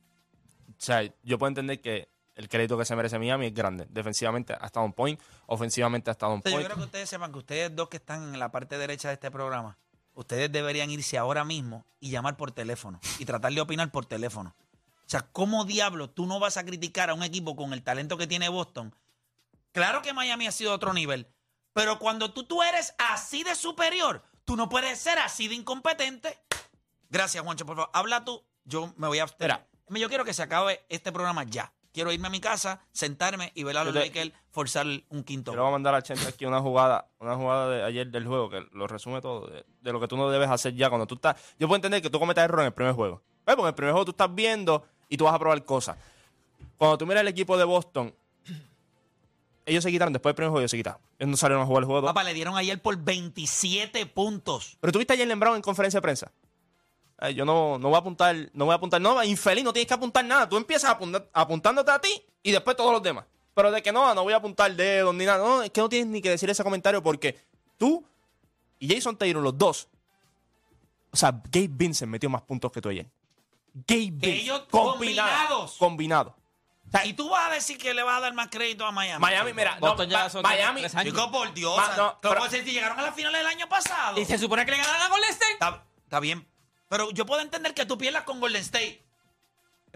O 0.79 0.81
sea, 0.81 1.03
yo 1.23 1.39
puedo 1.39 1.49
entender 1.49 1.81
que 1.81 2.09
el 2.37 2.49
crédito 2.49 2.79
que 2.79 2.85
se 2.85 2.95
merece 2.95 3.19
Miami 3.19 3.47
es 3.47 3.55
grande. 3.55 3.87
Defensivamente 3.91 4.55
ha 4.59 4.67
estado 4.67 4.87
un 4.87 4.93
point, 4.93 5.21
ofensivamente 5.47 6.09
ha 6.09 6.13
estado 6.13 6.35
un 6.35 6.39
O 6.39 6.43
sea, 6.49 6.53
yo 6.53 6.65
creo 6.65 6.77
que 6.77 6.85
ustedes 6.85 7.11
sepan 7.11 7.33
que 7.33 7.39
ustedes 7.39 7.75
dos 7.75 7.89
que 7.89 7.97
están 7.97 8.35
en 8.35 8.39
la 8.39 8.53
parte 8.53 8.79
derecha 8.79 9.09
de 9.09 9.15
este 9.15 9.31
programa, 9.33 9.77
ustedes 10.15 10.51
deberían 10.51 10.89
irse 10.89 11.19
ahora 11.19 11.45
mismo 11.45 11.85
y 11.99 12.11
llamar 12.11 12.37
por 12.37 12.53
teléfono 12.53 13.01
y 13.19 13.25
tratar 13.25 13.53
de 13.53 13.61
opinar 13.61 13.91
por 13.91 14.07
teléfono. 14.07 14.55
O 14.61 15.11
sea, 15.11 15.23
¿cómo 15.23 15.65
diablo 15.65 16.11
tú 16.11 16.27
no 16.27 16.39
vas 16.39 16.57
a 16.59 16.65
criticar 16.65 17.11
a 17.11 17.15
un 17.15 17.25
equipo 17.25 17.57
con 17.57 17.73
el 17.73 17.83
talento 17.83 18.17
que 18.17 18.29
tiene 18.29 18.49
Boston? 18.49 18.95
Claro 19.73 20.03
que 20.03 20.13
Miami 20.13 20.47
ha 20.47 20.53
sido 20.53 20.73
otro 20.73 20.93
nivel, 20.93 21.27
pero 21.73 21.99
cuando 21.99 22.33
tú, 22.33 22.45
tú 22.45 22.63
eres 22.63 22.95
así 22.99 23.43
de 23.43 23.57
superior, 23.57 24.23
tú 24.45 24.55
no 24.55 24.69
puedes 24.69 25.01
ser 25.01 25.19
así 25.19 25.49
de 25.49 25.57
incompetente. 25.57 26.39
Gracias, 27.11 27.43
Juancho, 27.43 27.67
por 27.67 27.77
favor. 27.77 27.91
Habla 27.95 28.25
tú, 28.25 28.45
yo 28.65 28.95
me 28.97 29.09
voy 29.09 29.19
a 29.19 29.25
abstener. 29.25 29.68
Yo 29.91 30.09
quiero 30.09 30.25
que 30.25 30.33
se 30.35 30.43
acabe 30.43 30.85
este 30.89 31.13
programa 31.13 31.45
ya. 31.45 31.73
Quiero 31.93 32.13
irme 32.13 32.29
a 32.29 32.31
mi 32.31 32.41
casa, 32.41 32.81
sentarme 32.93 33.51
y 33.55 33.65
ver 33.65 33.77
a 33.79 33.83
los 33.85 33.95
Yo 33.95 34.01
te- 34.01 34.07
Lakers 34.07 34.33
forzar 34.51 34.87
un 35.09 35.25
quinto. 35.25 35.53
Le 35.53 35.59
voy 35.59 35.69
a 35.69 35.73
mandar 35.73 35.95
a 35.95 36.03
Chente 36.03 36.27
aquí 36.29 36.45
una 36.45 36.61
jugada, 36.61 37.09
una 37.19 37.35
jugada 37.35 37.69
de 37.71 37.83
ayer 37.83 38.07
del 38.09 38.27
juego 38.27 38.51
que 38.51 38.65
lo 38.73 38.87
resume 38.87 39.21
todo, 39.21 39.47
de, 39.49 39.65
de 39.81 39.93
lo 39.93 39.99
que 39.99 40.07
tú 40.07 40.17
no 40.17 40.31
debes 40.31 40.49
hacer 40.51 40.75
ya 40.75 40.91
cuando 40.91 41.07
tú 41.07 41.15
estás. 41.17 41.37
Yo 41.59 41.67
puedo 41.67 41.77
entender 41.77 42.03
que 42.03 42.11
tú 42.11 42.21
cometas 42.21 42.45
error 42.45 42.61
en 42.61 42.67
el 42.67 42.73
primer 42.73 42.93
juego. 42.95 43.23
¿Ves? 43.47 43.57
Porque 43.57 43.63
en 43.63 43.69
el 43.69 43.75
primer 43.75 43.93
juego 43.93 44.05
tú 44.05 44.11
estás 44.13 44.33
viendo 44.33 44.87
y 45.09 45.17
tú 45.17 45.25
vas 45.25 45.35
a 45.35 45.39
probar 45.39 45.65
cosas. 45.65 45.97
Cuando 46.77 46.99
tú 46.99 47.07
miras 47.07 47.23
el 47.23 47.29
equipo 47.29 47.57
de 47.57 47.65
Boston, 47.65 48.15
ellos 49.67 49.83
se 49.85 49.91
quitaron 49.91 50.13
después 50.13 50.31
del 50.31 50.37
primer 50.37 50.51
juego, 50.51 50.61
ellos 50.61 50.71
se 50.71 50.77
quitaron. 50.77 51.01
Ellos 51.19 51.31
no 51.31 51.37
salieron 51.37 51.63
a 51.63 51.67
jugar 51.67 51.83
el 51.83 51.87
juego. 51.87 52.01
dos. 52.03 52.11
Papá, 52.11 52.25
le 52.25 52.33
dieron 52.35 52.57
ayer 52.57 52.81
por 52.81 52.97
27 52.97 54.07
puntos. 54.07 54.77
Pero 54.81 54.93
tú 54.93 54.99
viste 54.99 55.15
ayer 55.15 55.35
Brown 55.37 55.57
en 55.57 55.63
conferencia 55.63 55.99
de 55.99 56.03
prensa. 56.03 56.31
Ay, 57.21 57.35
yo 57.35 57.45
no, 57.45 57.79
no 57.79 57.89
voy 57.89 57.97
a 57.97 57.99
apuntar, 57.99 58.35
no 58.53 58.65
voy 58.67 58.73
a 58.73 58.77
apuntar, 58.77 59.01
no, 59.01 59.23
infeliz, 59.25 59.65
no 59.65 59.73
tienes 59.73 59.89
que 59.89 59.95
apuntar 59.95 60.25
nada. 60.25 60.49
Tú 60.49 60.57
empiezas 60.57 60.91
apunta- 60.91 61.27
apuntándote 61.33 61.91
a 61.91 61.99
ti 62.01 62.23
y 62.43 62.53
después 62.53 62.77
todos 62.77 62.93
los 62.93 63.03
demás. 63.03 63.25
Pero 63.55 63.73
de 63.73 63.83
que 63.83 63.91
no, 63.91 64.15
no 64.15 64.23
voy 64.23 64.33
a 64.33 64.37
apuntar 64.37 64.73
dedos 64.75 65.13
ni 65.15 65.25
nada. 65.25 65.39
No, 65.45 65.63
es 65.63 65.71
que 65.71 65.81
no 65.81 65.89
tienes 65.89 66.07
ni 66.09 66.23
que 66.23 66.31
decir 66.31 66.49
ese 66.49 66.63
comentario 66.63 67.03
porque 67.03 67.37
tú 67.77 68.05
y 68.79 68.95
Jason 68.95 69.17
Taylor, 69.17 69.43
los 69.43 69.59
dos. 69.59 69.89
O 71.11 71.17
sea, 71.17 71.33
Gabe 71.33 71.69
Vincent 71.69 72.09
metió 72.11 72.31
más 72.31 72.43
puntos 72.43 72.71
que 72.71 72.81
tú 72.81 72.89
ayer. 72.91 73.07
Gabe 73.75 74.11
Vincent. 74.13 74.25
ellos 74.43 74.63
combinados. 74.71 75.77
Combinado. 75.79 76.37
O 76.87 76.91
sea, 76.91 77.05
Y 77.05 77.13
tú 77.15 77.29
vas 77.29 77.51
a 77.51 77.55
decir 77.55 77.77
que 77.79 77.93
le 77.95 78.03
vas 78.03 78.17
a 78.19 78.21
dar 78.21 78.33
más 78.35 78.49
crédito 78.49 78.87
a 78.87 78.93
Miami. 78.93 79.21
Miami, 79.21 79.53
mira, 79.53 79.79
no, 79.81 80.03
ya 80.05 80.31
son 80.31 80.43
Miami. 80.43 80.81
tres 80.83 80.95
años. 80.95 81.13
Chico, 81.13 81.31
por 81.33 81.53
Dios. 81.53 81.77
Ma- 81.77 81.83
o 81.83 81.87
sea, 81.87 81.97
no, 81.97 82.11
¿cómo 82.23 82.35
pero- 82.35 82.45
es 82.47 82.53
si 82.53 82.63
llegaron 82.71 82.99
a 82.99 83.03
la 83.03 83.13
final 83.13 83.33
del 83.33 83.47
año 83.47 83.69
pasado? 83.69 84.19
Y 84.21 84.25
se 84.25 84.39
supone 84.39 84.65
que 84.65 84.71
le 84.71 84.77
ganan 84.79 85.03
a 85.03 85.09
Golden 85.09 85.31
State. 85.31 85.53
Está, 85.55 85.85
está 86.05 86.21
bien. 86.21 86.47
Pero 86.89 87.11
yo 87.11 87.27
puedo 87.27 87.41
entender 87.41 87.75
que 87.75 87.87
tú 87.87 87.99
pierdas 87.99 88.23
con 88.25 88.41
Golden 88.41 88.63
State. 88.63 89.05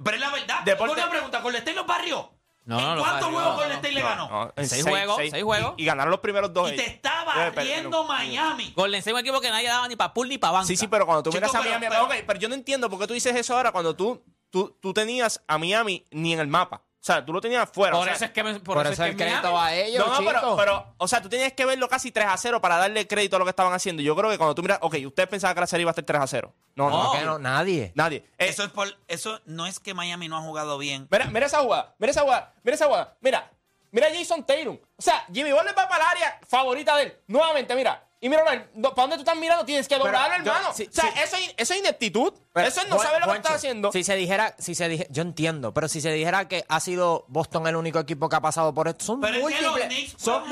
Pero 0.02 0.14
es 0.16 0.20
la 0.20 0.30
verdad. 0.30 0.60
Deporte- 0.64 0.94
Una 1.00 1.10
pregunta, 1.10 1.40
¿Golden 1.40 1.60
State 1.60 1.76
los 1.76 1.86
barrió? 1.86 2.32
No, 2.64 2.78
¿En 2.78 2.94
no, 2.96 3.02
cuántos 3.02 3.28
juegos 3.30 3.54
Golden 3.56 3.72
State 3.72 3.92
le 3.92 4.02
ganó? 4.02 4.28
No, 4.30 4.52
en 4.54 4.68
Seis 4.68 4.84
juegos, 4.86 5.16
seis 5.16 5.42
juegos. 5.42 5.74
Y, 5.76 5.82
y 5.82 5.86
ganaron 5.86 6.10
los 6.12 6.20
primeros 6.20 6.52
dos. 6.52 6.68
y 6.70 6.76
te 6.76 6.82
ellos. 6.82 6.94
está 6.94 7.24
pero- 7.26 7.52
barriendo 7.52 7.90
pero- 7.90 8.04
Miami. 8.04 8.72
Golden 8.76 8.98
State 8.98 9.10
es 9.10 9.14
un 9.14 9.20
equipo 9.20 9.40
que 9.40 9.50
nadie 9.50 9.68
daba 9.68 9.88
ni 9.88 9.96
para 9.96 10.14
pool 10.14 10.28
ni 10.28 10.38
para 10.38 10.52
banca. 10.52 10.66
Sí, 10.66 10.76
sí, 10.76 10.86
pero 10.86 11.04
cuando 11.06 11.22
tú 11.24 11.32
miras 11.32 11.50
a 11.54 11.58
pero- 11.58 11.64
Miami, 11.70 11.86
pero- 11.88 12.04
ok, 12.04 12.14
pero 12.26 12.38
yo 12.38 12.48
no 12.48 12.54
entiendo 12.54 12.88
por 12.88 12.98
qué 13.00 13.06
tú 13.08 13.14
dices 13.14 13.34
eso 13.34 13.56
ahora 13.56 13.72
cuando 13.72 13.96
tú, 13.96 14.22
tú, 14.50 14.76
tú 14.80 14.94
tenías 14.94 15.42
a 15.48 15.58
Miami 15.58 16.04
ni 16.12 16.32
en 16.34 16.38
el 16.40 16.46
mapa. 16.46 16.82
O 17.02 17.04
sea, 17.04 17.24
tú 17.24 17.32
lo 17.32 17.40
tenías 17.40 17.68
fuera. 17.68 17.94
Por 17.96 18.02
o 18.02 18.04
sea, 18.04 18.12
eso 18.14 18.26
es 18.26 18.30
que 18.30 18.44
me- 18.44 18.60
por, 18.60 18.76
Por, 18.76 18.86
eso, 18.86 18.92
eso 18.92 19.02
es 19.04 19.10
el 19.10 19.16
que 19.16 19.24
crédito 19.24 19.58
a 19.58 19.74
ellos, 19.74 20.06
no, 20.06 20.20
no, 20.20 20.24
pero, 20.24 20.56
pero, 20.56 20.94
o 20.98 21.08
sea, 21.08 21.20
tú 21.20 21.28
tenías 21.28 21.52
que 21.52 21.64
verlo 21.64 21.88
casi 21.88 22.12
3 22.12 22.28
a 22.28 22.36
0 22.36 22.60
para 22.60 22.76
darle 22.76 23.08
crédito 23.08 23.34
a 23.34 23.38
lo 23.40 23.44
que 23.44 23.48
estaban 23.50 23.72
haciendo. 23.72 24.02
Yo 24.02 24.14
creo 24.14 24.30
que 24.30 24.38
cuando 24.38 24.54
tú 24.54 24.62
miras, 24.62 24.78
ok, 24.82 24.94
ustedes 25.06 25.28
pensaban 25.28 25.56
que 25.56 25.62
la 25.62 25.66
serie 25.66 25.82
iba 25.82 25.90
a 25.90 25.92
estar 25.98 26.04
3 26.04 26.22
a 26.22 26.26
0. 26.28 26.54
No, 26.76 26.88
no, 26.90 27.14
No. 27.14 27.24
no. 27.24 27.38
Nadie. 27.40 27.90
Nadie. 27.96 28.18
Eh, 28.38 28.46
Eso, 28.46 28.62
es 28.62 28.70
por, 28.70 28.86
eso 29.08 29.40
no 29.46 29.66
es 29.66 29.80
que 29.80 29.94
Miami 29.94 30.28
no 30.28 30.36
ha 30.38 30.42
jugado 30.42 30.78
bien. 30.78 31.08
Mira, 31.10 31.24
mira 31.24 31.46
esa 31.46 31.58
jugada, 31.58 31.92
mira 31.98 32.12
esa 32.12 32.20
jugada, 32.22 32.52
mira 32.62 32.74
esa 32.76 32.86
jugada. 32.86 33.16
Mira, 33.20 33.50
mira 33.90 34.06
a 34.06 34.10
Jason 34.14 34.44
Taylor. 34.46 34.74
O 34.96 35.02
sea, 35.02 35.26
Jimmy 35.32 35.50
Butler 35.50 35.76
va 35.76 35.88
para 35.88 36.04
el 36.04 36.10
área 36.12 36.40
favorita 36.48 36.96
de 36.98 37.02
él. 37.02 37.16
Nuevamente, 37.26 37.74
mira. 37.74 38.00
Y 38.24 38.28
mira, 38.28 38.44
¿para 38.44 38.68
dónde 38.94 39.16
tú 39.16 39.22
estás 39.22 39.36
mirando? 39.36 39.64
Tienes 39.64 39.88
que 39.88 39.98
doblarlo, 39.98 40.44
yo- 40.44 40.52
hermano. 40.52 40.70
o 40.70 40.72
sea, 40.74 40.86
eso, 41.24 41.36
es, 41.36 41.54
eso 41.56 41.74
es 41.74 41.80
ineptitud. 41.80 42.32
Pero, 42.52 42.68
eso 42.68 42.80
es 42.82 42.88
no 42.88 42.96
saber 42.96 43.14
lo 43.20 43.24
que 43.26 43.30
Juancho, 43.32 43.40
está 43.48 43.54
haciendo. 43.54 43.90
Si 43.90 44.04
se 44.04 44.14
dijera, 44.14 44.54
si 44.60 44.76
se 44.76 44.88
dije, 44.88 45.08
yo 45.10 45.22
entiendo, 45.22 45.74
pero 45.74 45.88
si 45.88 46.00
se 46.00 46.12
dijera 46.12 46.46
que 46.46 46.64
ha 46.68 46.78
sido 46.78 47.24
Boston 47.26 47.66
el 47.66 47.74
único 47.74 47.98
equipo 47.98 48.28
que 48.28 48.36
ha 48.36 48.40
pasado 48.40 48.72
por 48.72 48.86
esto, 48.86 49.04
son 49.04 49.20
Pero 49.20 49.34
es 49.48 49.54
que 49.56 49.60
los 49.62 49.72
múltiples. 49.72 49.88
Knicks, 49.88 50.22
son 50.22 50.44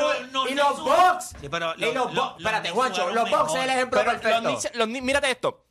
y 0.51 0.55
los 0.57 0.83
Bucks. 0.83 1.29
Sí, 1.41 1.49
pero 1.49 1.73
y 1.77 1.81
los- 1.81 1.95
los 1.95 1.95
los- 1.95 2.15
Bucks. 2.15 2.17
los 2.17 2.39
Espérate, 2.41 2.71
Juancho, 2.71 3.11
los 3.11 3.31
Bucks 3.31 3.55
es 3.55 3.63
el 3.63 3.71
ejemplo 3.71 4.01
Pero 4.01 4.11
perfecto. 4.21 4.41
los 4.41 4.53
Knicks- 4.65 4.75
los 4.75 4.89
Knicks- 4.89 5.03
mírate 5.05 5.31
esto. 5.31 5.67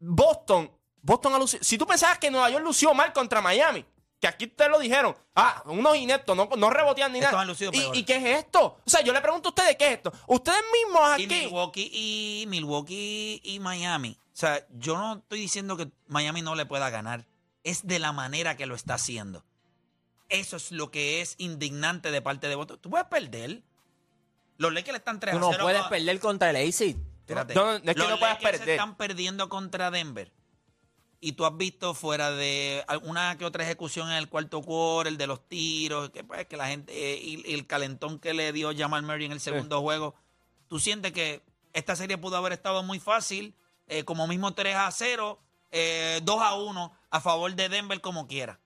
Boston, 0.00 0.70
Boston 1.02 1.34
ha 1.34 1.38
lucido- 1.38 1.62
Si 1.62 1.78
tú 1.78 1.86
pensabas 1.86 2.18
que 2.18 2.30
Nueva 2.30 2.50
York 2.50 2.64
lució 2.64 2.92
mal 2.94 3.12
contra 3.12 3.40
Miami, 3.40 3.84
que 4.20 4.26
aquí 4.26 4.46
ustedes 4.46 4.70
lo 4.70 4.78
dijeron, 4.78 5.16
ah, 5.36 5.62
unos 5.66 5.96
ineptos, 5.96 6.36
no, 6.36 6.48
no 6.56 6.70
rebotean 6.70 7.12
ni 7.12 7.20
Estos 7.20 7.32
nada. 7.32 7.70
¿Y. 7.94 7.98
¿Y 8.00 8.04
qué 8.04 8.16
es 8.16 8.44
esto? 8.44 8.78
O 8.84 8.90
sea, 8.90 9.00
yo 9.02 9.12
le 9.12 9.20
pregunto 9.20 9.48
a 9.48 9.50
ustedes 9.50 9.76
qué 9.76 9.86
es 9.88 9.92
esto. 9.98 10.12
Ustedes 10.26 10.60
mismos 10.72 11.18
Y 11.20 11.24
aquí. 11.24 11.44
Milwaukee 11.44 11.90
y 11.92 12.44
Milwaukee 12.48 13.40
y 13.44 13.60
Miami. 13.60 14.18
O 14.20 14.36
sea, 14.40 14.66
yo 14.70 14.96
no 14.96 15.14
estoy 15.18 15.40
diciendo 15.40 15.76
que 15.76 15.88
Miami 16.06 16.42
no 16.42 16.54
le 16.54 16.66
pueda 16.66 16.90
ganar. 16.90 17.26
Es 17.64 17.86
de 17.86 17.98
la 17.98 18.12
manera 18.12 18.56
que 18.56 18.66
lo 18.66 18.74
está 18.74 18.94
haciendo. 18.94 19.44
Eso 20.28 20.56
es 20.56 20.72
lo 20.72 20.90
que 20.90 21.20
es 21.20 21.34
indignante 21.38 22.10
de 22.10 22.20
parte 22.22 22.48
de 22.48 22.54
Boston. 22.54 22.78
Tú 22.80 22.90
puedes 22.90 23.06
perder. 23.06 23.62
Los 24.56 24.72
Lakers 24.72 24.98
están 24.98 25.20
3 25.20 25.32
Tú 25.32 25.38
a 25.38 25.40
no 25.40 25.50
0. 25.52 25.62
puedes 25.64 25.82
perder 25.84 26.18
contra 26.20 26.50
el 26.50 26.56
AC. 26.56 26.80
espérate. 27.20 27.54
No, 27.54 27.64
no, 27.64 27.74
es 27.76 27.82
que 27.82 27.94
Los 27.94 28.10
no 28.10 28.18
puedes 28.18 28.34
Lakers 28.34 28.58
perder. 28.58 28.68
están 28.70 28.96
perdiendo 28.96 29.48
contra 29.48 29.90
Denver. 29.90 30.32
Y 31.20 31.32
tú 31.32 31.44
has 31.44 31.56
visto 31.56 31.94
fuera 31.94 32.30
de 32.30 32.84
alguna 32.86 33.36
que 33.36 33.44
otra 33.44 33.64
ejecución 33.64 34.08
en 34.10 34.16
el 34.16 34.28
cuarto 34.28 34.62
quarter, 34.62 35.12
el 35.12 35.18
de 35.18 35.26
los 35.26 35.48
tiros, 35.48 36.10
que, 36.10 36.22
pues, 36.22 36.46
que 36.46 36.56
la 36.56 36.68
gente, 36.68 36.92
eh, 36.92 37.20
y, 37.20 37.50
y 37.50 37.54
el 37.54 37.66
calentón 37.66 38.20
que 38.20 38.34
le 38.34 38.52
dio 38.52 38.70
Jamal 38.76 39.02
Murray 39.02 39.26
en 39.26 39.32
el 39.32 39.40
segundo 39.40 39.80
juego. 39.80 40.14
Tú 40.68 40.78
sientes 40.78 41.12
que 41.12 41.42
esta 41.72 41.96
serie 41.96 42.18
pudo 42.18 42.36
haber 42.36 42.52
estado 42.52 42.82
muy 42.82 43.00
fácil, 43.00 43.54
eh, 43.88 44.04
como 44.04 44.26
mismo 44.26 44.54
3 44.54 44.76
a 44.76 44.90
0, 44.90 45.40
eh, 45.70 46.20
2 46.22 46.42
a 46.42 46.54
1 46.54 46.92
a 47.10 47.20
favor 47.20 47.54
de 47.54 47.68
Denver 47.68 48.00
como 48.00 48.26
quiera. 48.26 48.60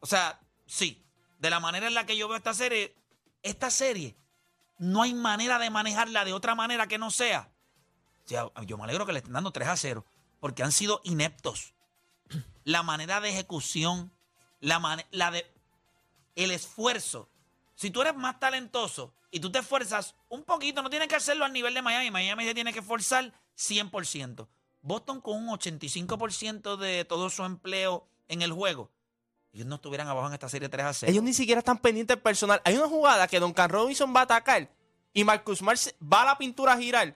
O 0.00 0.06
sea, 0.06 0.40
sí, 0.66 1.04
de 1.38 1.50
la 1.50 1.60
manera 1.60 1.86
en 1.86 1.94
la 1.94 2.06
que 2.06 2.16
yo 2.16 2.28
veo 2.28 2.36
esta 2.36 2.54
serie, 2.54 2.94
esta 3.42 3.70
serie 3.70 4.16
no 4.78 5.02
hay 5.02 5.14
manera 5.14 5.58
de 5.58 5.70
manejarla 5.70 6.24
de 6.24 6.32
otra 6.32 6.54
manera 6.54 6.86
que 6.86 6.98
no 6.98 7.10
sea. 7.10 7.50
O 8.24 8.28
sea, 8.28 8.50
yo 8.66 8.76
me 8.78 8.84
alegro 8.84 9.06
que 9.06 9.12
le 9.12 9.18
estén 9.18 9.32
dando 9.32 9.52
3 9.52 9.68
a 9.68 9.76
0, 9.76 10.04
porque 10.40 10.62
han 10.62 10.72
sido 10.72 11.00
ineptos. 11.04 11.74
La 12.64 12.82
manera 12.82 13.20
de 13.20 13.30
ejecución, 13.30 14.12
la, 14.60 14.78
mane- 14.78 15.06
la 15.10 15.30
de 15.30 15.46
el 16.36 16.50
esfuerzo. 16.50 17.28
Si 17.74 17.90
tú 17.90 18.00
eres 18.02 18.14
más 18.14 18.38
talentoso 18.40 19.12
y 19.30 19.40
tú 19.40 19.50
te 19.50 19.58
esfuerzas 19.58 20.14
un 20.28 20.44
poquito, 20.44 20.82
no 20.82 20.90
tienes 20.90 21.08
que 21.08 21.16
hacerlo 21.16 21.44
al 21.44 21.52
nivel 21.52 21.74
de 21.74 21.82
Miami. 21.82 22.10
Miami 22.10 22.44
se 22.44 22.54
tiene 22.54 22.72
que 22.72 22.78
esforzar 22.80 23.32
100%. 23.58 24.46
Boston 24.82 25.20
con 25.20 25.36
un 25.36 25.48
85% 25.48 26.76
de 26.76 27.04
todo 27.04 27.30
su 27.30 27.44
empleo 27.44 28.06
en 28.28 28.42
el 28.42 28.52
juego. 28.52 28.90
Ellos 29.52 29.66
no 29.66 29.74
estuvieran 29.76 30.08
abajo 30.08 30.28
en 30.28 30.32
esta 30.34 30.48
serie 30.48 30.68
3 30.68 30.86
a 30.86 30.92
0. 30.94 31.12
Ellos 31.12 31.22
ni 31.22 31.34
siquiera 31.34 31.58
están 31.58 31.78
pendientes 31.78 32.16
del 32.16 32.22
personal. 32.22 32.62
Hay 32.64 32.76
una 32.76 32.88
jugada 32.88 33.28
que 33.28 33.38
Duncan 33.38 33.68
Robinson 33.68 34.14
va 34.14 34.20
a 34.20 34.24
atacar 34.24 34.70
y 35.12 35.24
Marcus 35.24 35.58
Smart 35.58 35.78
va 36.02 36.22
a 36.22 36.26
la 36.26 36.38
pintura 36.38 36.72
a 36.72 36.78
girar, 36.78 37.14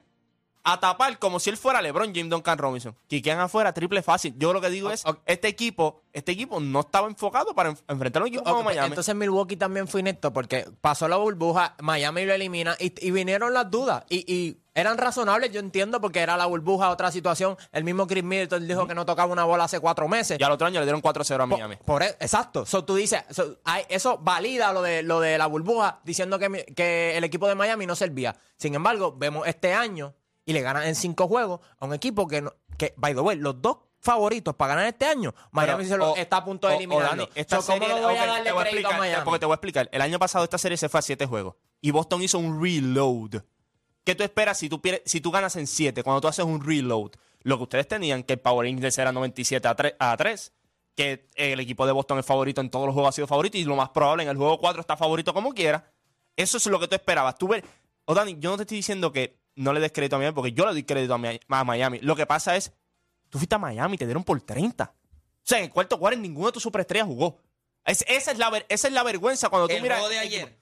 a 0.69 0.81
tapar 0.81 1.19
como 1.21 1.39
si 1.39 1.49
él 1.49 1.57
fuera 1.57 1.81
LeBron 1.81 2.13
James 2.13 2.29
Duncan 2.29 2.59
Robinson. 2.59 2.97
Que 3.09 3.23
quedan 3.23 3.39
afuera, 3.39 3.73
triple 3.73 4.03
fácil. 4.03 4.35
Yo 4.37 4.53
lo 4.53 4.61
que 4.61 4.69
digo 4.69 4.91
es, 4.91 5.05
este 5.25 5.47
equipo, 5.47 6.03
este 6.13 6.33
equipo 6.33 6.59
no 6.59 6.81
estaba 6.81 7.07
enfocado 7.07 7.55
para 7.55 7.71
enf- 7.71 7.83
enfrentar 7.87 8.23
a 8.23 8.25
un 8.25 8.29
equipo 8.29 8.43
como 8.45 8.57
pues, 8.65 8.75
Miami. 8.75 8.89
Entonces 8.89 9.15
Milwaukee 9.15 9.57
también 9.57 9.87
fue 9.87 10.01
inepto 10.01 10.33
porque 10.33 10.67
pasó 10.81 11.07
la 11.07 11.17
burbuja, 11.17 11.77
Miami 11.81 12.25
lo 12.25 12.33
elimina 12.35 12.77
y, 12.81 12.93
y 13.07 13.11
vinieron 13.13 13.55
las 13.55 13.71
dudas. 13.71 14.03
Y, 14.09 14.25
y 14.31 14.59
eran 14.75 14.99
razonables, 14.99 15.53
yo 15.53 15.61
entiendo, 15.61 16.01
porque 16.01 16.19
era 16.19 16.37
la 16.37 16.47
burbuja, 16.47 16.91
otra 16.91 17.13
situación. 17.13 17.57
El 17.71 17.85
mismo 17.85 18.07
Chris 18.09 18.25
Middleton 18.25 18.67
dijo 18.67 18.87
que 18.89 18.95
no 18.95 19.07
tocaba 19.07 19.33
una 19.33 19.45
bola 19.45 19.65
hace 19.65 19.79
cuatro 19.79 20.09
meses. 20.09 20.37
y 20.39 20.43
al 20.43 20.51
otro 20.53 20.67
año 20.67 20.81
le 20.81 20.85
dieron 20.87 21.01
4-0 21.01 21.43
a 21.43 21.47
Miami. 21.47 21.77
Por, 21.77 22.03
e- 22.03 22.17
exacto. 22.21 22.67
So, 22.67 22.85
tú 22.85 22.97
dices, 22.97 23.23
so, 23.31 23.57
hay- 23.65 23.85
eso 23.89 24.19
valida 24.19 24.73
lo 24.73 24.83
de, 24.83 25.05
lo 25.05 25.21
de 25.21 25.39
la 25.39 25.47
burbuja, 25.47 26.01
diciendo 26.05 26.39
que, 26.41 26.67
que 26.77 27.17
el 27.17 27.23
equipo 27.25 27.47
de 27.49 27.55
Miami 27.55 27.87
no 27.87 27.95
servía. 27.97 28.37
Sin 28.59 28.75
embargo, 28.75 29.15
vemos 29.17 29.47
este 29.47 29.73
año 29.73 30.13
y 30.47 30.53
le 30.55 30.63
ganan 30.63 30.85
en 30.87 30.95
cinco 30.95 31.29
juegos 31.29 31.61
a 31.79 31.85
un 31.85 31.93
equipo 31.93 32.27
que, 32.27 32.41
no- 32.41 32.55
que 32.79 32.95
by 32.97 33.15
the 33.15 33.21
way, 33.21 33.37
los 33.37 33.61
dos 33.61 33.79
favoritos 34.01 34.55
para 34.55 34.75
ganar 34.77 34.87
este 34.89 35.05
año, 35.05 35.35
Miami 35.51 35.85
Pero, 35.85 35.89
se 35.89 35.97
lo 35.99 36.13
o- 36.13 36.17
está 36.17 36.39
a 36.39 36.45
punto 36.45 36.69
de 36.69 36.77
eliminarlo. 36.77 37.29
Esta 37.35 37.61
So, 37.61 37.73
¿Cómo 37.73 37.87
no 37.89 37.95
voy 37.95 38.03
a 38.03 38.07
ok, 38.23 38.27
darle 38.29 38.45
te 38.45 38.53
voy 38.53 38.61
a 38.61 38.63
crédito 38.63 38.63
a 38.63 38.63
explicar, 38.93 38.99
Miami? 39.01 39.25
Porque 39.25 39.39
te 39.41 39.47
voy 39.47 39.53
a 39.53 39.57
explicar. 39.57 39.89
El 39.93 40.01
año 40.01 40.19
pasado 40.19 40.45
esta 40.45 40.59
serie 40.59 40.77
se 40.79 40.89
fue 40.89 40.99
a 41.01 41.03
7 41.03 41.27
juegos 41.27 41.57
y 41.81 41.91
Boston 41.91 42.23
hizo 42.23 42.39
un 42.39 42.63
reload. 42.63 43.43
¿Qué 44.05 44.15
tú 44.15 44.23
esperas 44.23 44.57
si 44.59 44.69
tú, 44.69 44.81
si 45.05 45.21
tú 45.21 45.33
ganas 45.33 45.57
en 45.57 45.67
7 45.67 46.05
cuando 46.05 46.21
tú 46.21 46.29
haces 46.29 46.45
un 46.45 46.65
reload? 46.65 47.11
Lo 47.43 47.57
que 47.57 47.63
ustedes 47.65 47.89
tenían, 47.89 48.23
que 48.23 48.35
el 48.35 48.39
Power 48.41 48.69
Index 48.69 48.97
era 48.99 49.11
97 49.11 49.67
a 49.67 49.75
3, 49.75 49.95
a 49.99 50.17
3 50.17 50.53
que 50.95 51.29
el 51.35 51.59
equipo 51.61 51.85
de 51.85 51.93
Boston 51.93 52.19
es 52.21 52.25
favorito 52.27 52.61
en 52.61 52.71
todos 52.71 52.87
los 52.87 52.95
juegos 52.95 53.11
ha 53.11 53.13
sido 53.13 53.27
favorito 53.27 53.59
y 53.59 53.65
lo 53.65 53.77
más 53.77 53.91
probable 53.91 54.23
en 54.23 54.29
el 54.31 54.37
juego 54.37 54.59
4 54.59 54.81
está 54.81 54.97
favorito 54.97 55.35
como 55.35 55.53
quiera. 55.53 55.91
Eso 56.37 56.57
es 56.59 56.67
lo 56.67 56.79
que 56.81 56.87
tú 56.89 56.95
esperabas. 56.95 57.37
Tú 57.37 57.49
ver, 57.49 57.65
o 58.05 58.15
Dani, 58.15 58.37
yo 58.39 58.51
no 58.51 58.57
te 58.57 58.63
estoy 58.63 58.77
diciendo 58.79 59.11
que 59.13 59.39
no 59.57 59.73
le 59.73 59.81
des 59.81 59.91
crédito 59.93 60.17
a 60.17 60.19
Miami 60.21 60.35
porque 60.35 60.53
yo 60.53 60.65
le 60.67 60.73
doy 60.73 60.85
crédito 60.85 61.15
a, 61.15 61.19
Mi- 61.19 61.41
a 61.49 61.65
Miami. 61.65 61.99
Lo 62.01 62.15
que 62.15 62.25
pasa 62.27 62.55
es, 62.57 62.73
tú 63.29 63.39
fuiste 63.39 63.55
a 63.55 63.59
Miami 63.59 63.95
y 63.97 63.99
te 63.99 64.05
dieron 64.07 64.23
por 64.25 64.41
30. 64.41 64.85
O 64.85 64.95
sea, 65.43 65.59
en 65.59 65.65
el 65.65 65.71
cuarto 65.71 65.99
cuarto 65.99 66.19
ninguno 66.21 66.47
de 66.47 66.53
tus 66.53 66.63
superestrellas 66.63 67.07
jugó. 67.07 67.39
Es- 67.85 68.05
esa, 68.09 68.31
es 68.33 68.39
la, 68.39 68.51
ver- 68.51 68.67
esa 68.69 68.89
es 68.89 68.95
la 68.95 69.03
vergüenza 69.03 69.49
cuando 69.49 69.69
tú 69.69 69.75
el 69.75 69.83
miras. 69.83 69.99
juego 69.99 70.11
de 70.13 70.19
ayer 70.21 70.57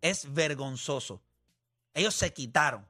es 0.00 0.32
vergonzoso. 0.32 1.20
Ellos 1.94 2.14
se 2.14 2.32
quitaron. 2.32 2.86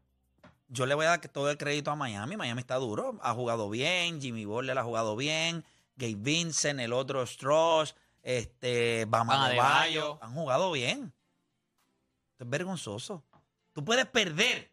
Yo 0.69 0.87
le 0.87 0.95
voy 0.95 1.07
a 1.07 1.11
dar 1.11 1.21
que 1.21 1.29
todo 1.29 1.51
el 1.51 1.59
crédito 1.59 1.91
a 1.91 1.97
Miami. 1.97 2.37
Miami 2.37 2.61
está 2.61 2.77
duro. 2.77 3.19
Ha 3.23 3.35
jugado 3.35 3.69
bien. 3.71 4.21
Jimmy 4.21 4.45
Butler 4.45 4.79
ha 4.79 4.85
jugado 4.85 5.17
bien. 5.17 5.65
Gabe 5.97 6.15
Vincent, 6.15 6.79
el 6.81 6.93
otro 6.93 7.23
Strauss, 7.25 7.95
este, 8.23 9.05
Bama. 9.07 9.47
Han 10.21 10.33
jugado 10.35 10.71
bien. 10.73 11.13
Esto 12.33 12.45
es 12.45 12.51
vergonzoso. 12.51 13.23
Tú 13.73 13.85
puedes 13.85 14.07
perder. 14.07 14.71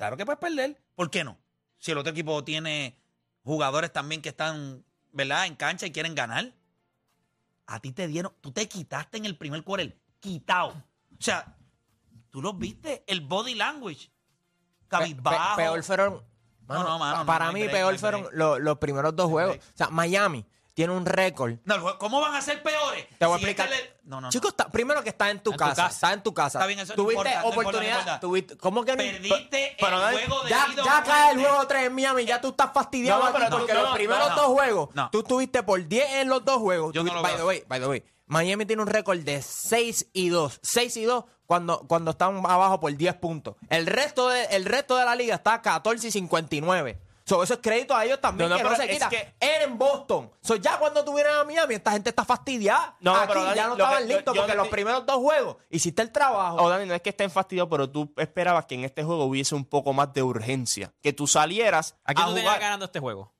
Claro 0.00 0.16
que 0.16 0.24
puedes 0.24 0.40
perder. 0.40 0.80
¿Por 0.94 1.10
qué 1.10 1.24
no? 1.24 1.36
Si 1.76 1.90
el 1.92 1.98
otro 1.98 2.10
equipo 2.12 2.42
tiene 2.42 2.96
jugadores 3.44 3.92
también 3.92 4.22
que 4.22 4.30
están, 4.30 4.82
¿verdad?, 5.12 5.44
en 5.44 5.56
cancha 5.56 5.84
y 5.84 5.92
quieren 5.92 6.14
ganar. 6.14 6.54
A 7.66 7.80
ti 7.80 7.92
te 7.92 8.06
dieron, 8.06 8.32
tú 8.40 8.50
te 8.50 8.66
quitaste 8.66 9.18
en 9.18 9.26
el 9.26 9.36
primer 9.36 9.62
quarter, 9.62 9.94
quitado. 10.18 10.68
O 10.70 11.22
sea, 11.22 11.54
tú 12.30 12.40
los 12.40 12.56
viste, 12.56 13.04
el 13.06 13.20
body 13.20 13.54
language. 13.54 14.10
Cabizbajo. 14.88 15.56
pe- 15.56 15.64
peor 15.64 15.82
fueron. 15.82 16.24
mano, 16.66 16.82
no, 16.84 16.98
mano, 16.98 17.18
no, 17.18 17.26
para 17.26 17.48
no 17.48 17.52
mí, 17.52 17.60
break, 17.64 17.72
peor 17.74 17.98
fueron 17.98 18.26
los, 18.32 18.58
los 18.58 18.78
primeros 18.78 19.14
dos 19.14 19.28
juegos. 19.28 19.58
O 19.58 19.76
sea, 19.76 19.90
Miami 19.90 20.46
tiene 20.74 20.92
un 20.92 21.04
récord. 21.06 21.54
No, 21.64 21.98
¿Cómo 21.98 22.20
van 22.20 22.34
a 22.34 22.40
ser 22.40 22.62
peores? 22.62 23.06
Te 23.18 23.26
voy 23.26 23.36
a 23.36 23.38
Si 23.38 23.44
este 23.50 23.62
explicar. 23.62 23.68
le- 23.70 24.00
No, 24.04 24.16
no, 24.16 24.22
no. 24.22 24.30
Chicos, 24.30 24.50
está- 24.50 24.68
primero 24.70 25.02
que 25.02 25.10
estás 25.10 25.30
en 25.30 25.40
tu 25.40 25.52
casa. 25.52 25.74
casa. 25.84 25.88
Estás 25.94 26.12
en 26.14 26.22
tu 26.22 26.34
casa. 26.34 26.58
Está 26.58 26.66
bien, 26.66 26.78
eso 26.80 26.92
no 26.92 26.96
Tuviste 26.96 27.12
importa, 27.20 27.30
no 27.30 27.48
importa, 27.48 27.54
no 27.54 27.68
oportunidad. 27.70 27.98
importa. 27.98 28.20
tuviste- 28.20 28.56
¿Cómo 28.56 28.84
que 28.84 28.92
no? 28.92 28.96
Perdiste 28.98 29.76
el 29.78 29.86
juego 29.86 30.42
de 30.42 30.50
Ya, 30.50 30.66
vida 30.66 30.82
o 30.82 30.84
ya 30.84 31.02
cae 31.04 31.32
el 31.32 31.38
juego 31.40 31.66
3 31.66 31.86
en 31.86 31.94
Miami, 31.94 32.24
ya 32.24 32.40
tú 32.40 32.48
estás 32.48 32.70
fastidiado 32.72 33.20
No, 33.20 33.24
no, 33.26 33.30
aquí 33.30 33.38
pero 33.44 33.56
porque 33.58 33.72
no, 33.74 33.80
los 33.80 33.88
no, 33.90 33.94
primeros 33.94 34.28
no, 34.30 34.34
dos 34.36 34.46
juegos, 34.46 34.88
no. 34.94 35.10
tú 35.10 35.22
tuviste 35.22 35.62
por 35.62 35.86
10 35.86 36.10
en 36.14 36.28
los 36.28 36.44
dos 36.44 36.58
juegos. 36.58 36.92
Yo 36.94 37.02
no 37.04 37.10
Tú- 37.10 37.16
lo 37.16 37.22
by 37.22 37.32
veo 37.32 37.40
the 37.40 37.46
way, 37.46 37.64
by 37.68 37.80
the 37.80 37.86
way, 37.86 38.04
Miami 38.26 38.64
tiene 38.66 38.82
un 38.82 38.88
récord 38.88 39.18
de 39.20 39.42
6 39.42 40.06
y 40.12 40.28
2. 40.28 40.58
6 40.62 40.96
y 40.96 41.02
2 41.04 41.24
cuando, 41.46 41.80
cuando 41.88 42.12
están 42.12 42.36
abajo 42.46 42.78
por 42.80 42.96
10 42.96 43.14
puntos. 43.16 43.56
El 43.68 43.86
resto, 43.86 44.28
de, 44.28 44.44
el 44.46 44.64
resto 44.64 44.96
de 44.96 45.04
la 45.04 45.14
liga 45.16 45.34
está 45.34 45.60
14 45.62 46.08
y 46.08 46.10
59. 46.12 47.00
So, 47.30 47.44
eso 47.44 47.54
es 47.54 47.60
crédito 47.62 47.94
a 47.94 48.04
ellos 48.04 48.20
también, 48.20 48.48
No, 48.48 48.56
no, 48.56 48.58
que 48.58 48.64
no 48.64 48.70
pero 48.70 48.82
se 48.82 48.86
es 48.90 48.94
quita. 48.98 49.08
que- 49.08 49.34
Era 49.38 49.62
en 49.62 49.78
Boston. 49.78 50.32
So, 50.40 50.56
ya 50.56 50.78
cuando 50.80 51.04
tuvieran 51.04 51.36
a 51.36 51.44
Miami, 51.44 51.74
esta 51.74 51.92
gente 51.92 52.10
está 52.10 52.24
fastidiada. 52.24 52.96
No, 52.98 53.14
Aquí 53.14 53.28
pero 53.28 53.44
Dani, 53.44 53.54
ya 53.56 53.68
no 53.68 53.76
que- 53.76 53.82
estaban 53.82 54.08
listos 54.08 54.34
yo 54.34 54.40
porque 54.42 54.56
no 54.56 54.62
los 54.64 54.68
primeros 54.68 55.06
dos 55.06 55.16
juegos 55.18 55.56
hiciste 55.70 56.02
el 56.02 56.10
trabajo. 56.10 56.56
O 56.56 56.68
Dani, 56.68 56.86
no 56.86 56.94
es 56.94 57.00
que 57.02 57.10
estén 57.10 57.30
fastidiados, 57.30 57.70
pero 57.70 57.88
tú 57.88 58.12
esperabas 58.16 58.64
que 58.66 58.74
en 58.74 58.84
este 58.84 59.04
juego 59.04 59.26
hubiese 59.26 59.54
un 59.54 59.64
poco 59.64 59.92
más 59.92 60.12
de 60.12 60.24
urgencia. 60.24 60.92
Que 61.00 61.12
tú 61.12 61.28
salieras 61.28 61.94
¿A 62.04 62.14
quién 62.14 62.24
a 62.24 62.28
tú 62.30 62.34
tenías 62.34 62.50
jugar. 62.52 62.60
ganando 62.62 62.86
este 62.86 62.98
juego? 62.98 63.32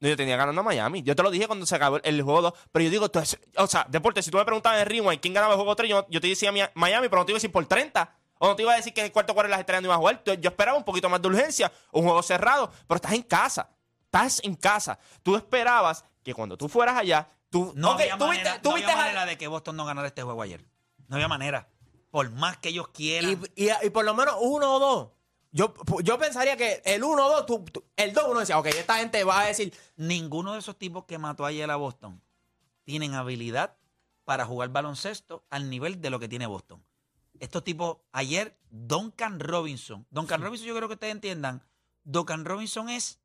No, 0.00 0.08
yo 0.10 0.16
tenía 0.18 0.36
ganando 0.36 0.60
a 0.60 0.64
Miami. 0.64 1.02
Yo 1.02 1.16
te 1.16 1.22
lo 1.22 1.30
dije 1.30 1.46
cuando 1.46 1.64
se 1.64 1.74
acabó 1.74 2.00
el 2.02 2.20
juego 2.22 2.42
2. 2.42 2.52
Pero 2.70 2.84
yo 2.84 2.90
digo, 2.90 3.08
tú 3.10 3.18
es- 3.18 3.38
o 3.56 3.66
sea, 3.66 3.86
deporte, 3.88 4.22
si 4.22 4.30
tú 4.30 4.36
me 4.36 4.44
preguntabas 4.44 4.82
en 4.82 4.88
Rewind 4.88 5.20
quién 5.22 5.32
ganaba 5.32 5.54
el 5.54 5.56
juego 5.58 5.74
3, 5.74 5.88
yo, 5.88 6.06
yo 6.10 6.20
te 6.20 6.26
decía 6.26 6.52
Mi- 6.52 6.60
Miami, 6.74 7.08
pero 7.08 7.22
no 7.22 7.24
te 7.24 7.32
iba 7.32 7.36
a 7.36 7.38
decir 7.38 7.50
por 7.52 7.64
30. 7.64 8.14
O 8.44 8.48
no 8.48 8.56
te 8.56 8.62
iba 8.62 8.72
a 8.72 8.76
decir 8.76 8.92
que 8.92 9.00
en 9.02 9.06
el 9.06 9.12
cuarto 9.12 9.34
cuarto 9.34 9.48
las 9.48 9.60
estrellas 9.60 9.82
no 9.82 9.86
iban 9.86 9.96
a 9.96 9.98
jugar. 10.00 10.22
Yo- 10.24 10.48
esperaba 10.50 10.76
un 10.76 10.82
poquito 10.84 11.08
más 11.08 11.22
de 11.22 11.28
urgencia, 11.28 11.70
un 11.92 12.02
juego 12.02 12.22
cerrado, 12.24 12.72
pero 12.88 12.96
estás 12.96 13.12
en 13.12 13.22
casa. 13.22 13.70
Estás 14.06 14.40
en 14.42 14.56
casa. 14.56 14.98
Tú 15.22 15.36
esperabas 15.36 16.04
que 16.24 16.34
cuando 16.34 16.56
tú 16.56 16.68
fueras 16.68 16.96
allá, 16.96 17.28
Tú, 17.50 17.70
No 17.76 17.88
ok, 17.92 18.00
había, 18.00 18.16
tú 18.16 18.26
manera, 18.26 18.50
viste- 18.52 18.62
tú 18.62 18.68
no 18.70 18.74
viste 18.76 18.90
había 18.90 19.02
a- 19.02 19.06
manera 19.06 19.26
de 19.26 19.36
que 19.36 19.46
Boston 19.46 19.76
no 19.76 19.84
ganara 19.84 20.08
este 20.08 20.22
juego 20.22 20.40
ayer. 20.40 20.64
No 21.06 21.16
había 21.16 21.28
manera. 21.28 21.68
Por 22.10 22.30
más 22.30 22.56
que 22.56 22.70
ellos 22.70 22.88
quieran. 22.88 23.30
Y, 23.54 23.64
y- 23.66 23.70
y 23.82 23.90
por 23.90 24.06
lo 24.06 24.14
menos 24.14 24.36
uno 24.40 24.76
o 24.76 24.78
dos. 24.78 25.08
Yo, 25.50 25.74
yo 26.02 26.18
pensaría 26.18 26.56
que 26.56 26.80
el 26.86 27.04
uno 27.04 27.26
o 27.26 27.28
dos, 27.28 27.44
tú- 27.44 27.62
tú- 27.70 27.84
el 27.94 28.14
dos 28.14 28.24
uno 28.26 28.40
decía, 28.40 28.58
ok, 28.58 28.66
esta 28.68 28.96
gente 28.96 29.22
va 29.24 29.40
a 29.42 29.46
decir, 29.48 29.72
Ninguno 29.96 30.54
de 30.54 30.60
esos 30.60 30.78
tipos 30.78 31.04
que 31.04 31.18
mató 31.18 31.44
ayer 31.44 31.70
a 31.70 31.76
Boston 31.76 32.22
tienen 32.84 33.12
habilidad 33.14 33.76
para 34.24 34.46
jugar 34.46 34.70
baloncesto 34.70 35.44
al 35.50 35.68
nivel 35.68 36.00
de 36.00 36.08
lo 36.08 36.18
que 36.18 36.28
tiene 36.28 36.46
Boston. 36.46 36.82
Estos 37.40 37.64
tipos, 37.64 37.98
ayer, 38.12 38.56
Duncan 38.70 39.40
Robinson. 39.40 40.06
Duncan 40.10 40.40
Robinson, 40.42 40.66
yo 40.68 40.76
creo 40.76 40.88
que 40.88 40.94
ustedes 40.94 41.12
entiendan. 41.12 41.62
Duncan 42.04 42.44
Robinson 42.44 42.88
es. 42.88 43.18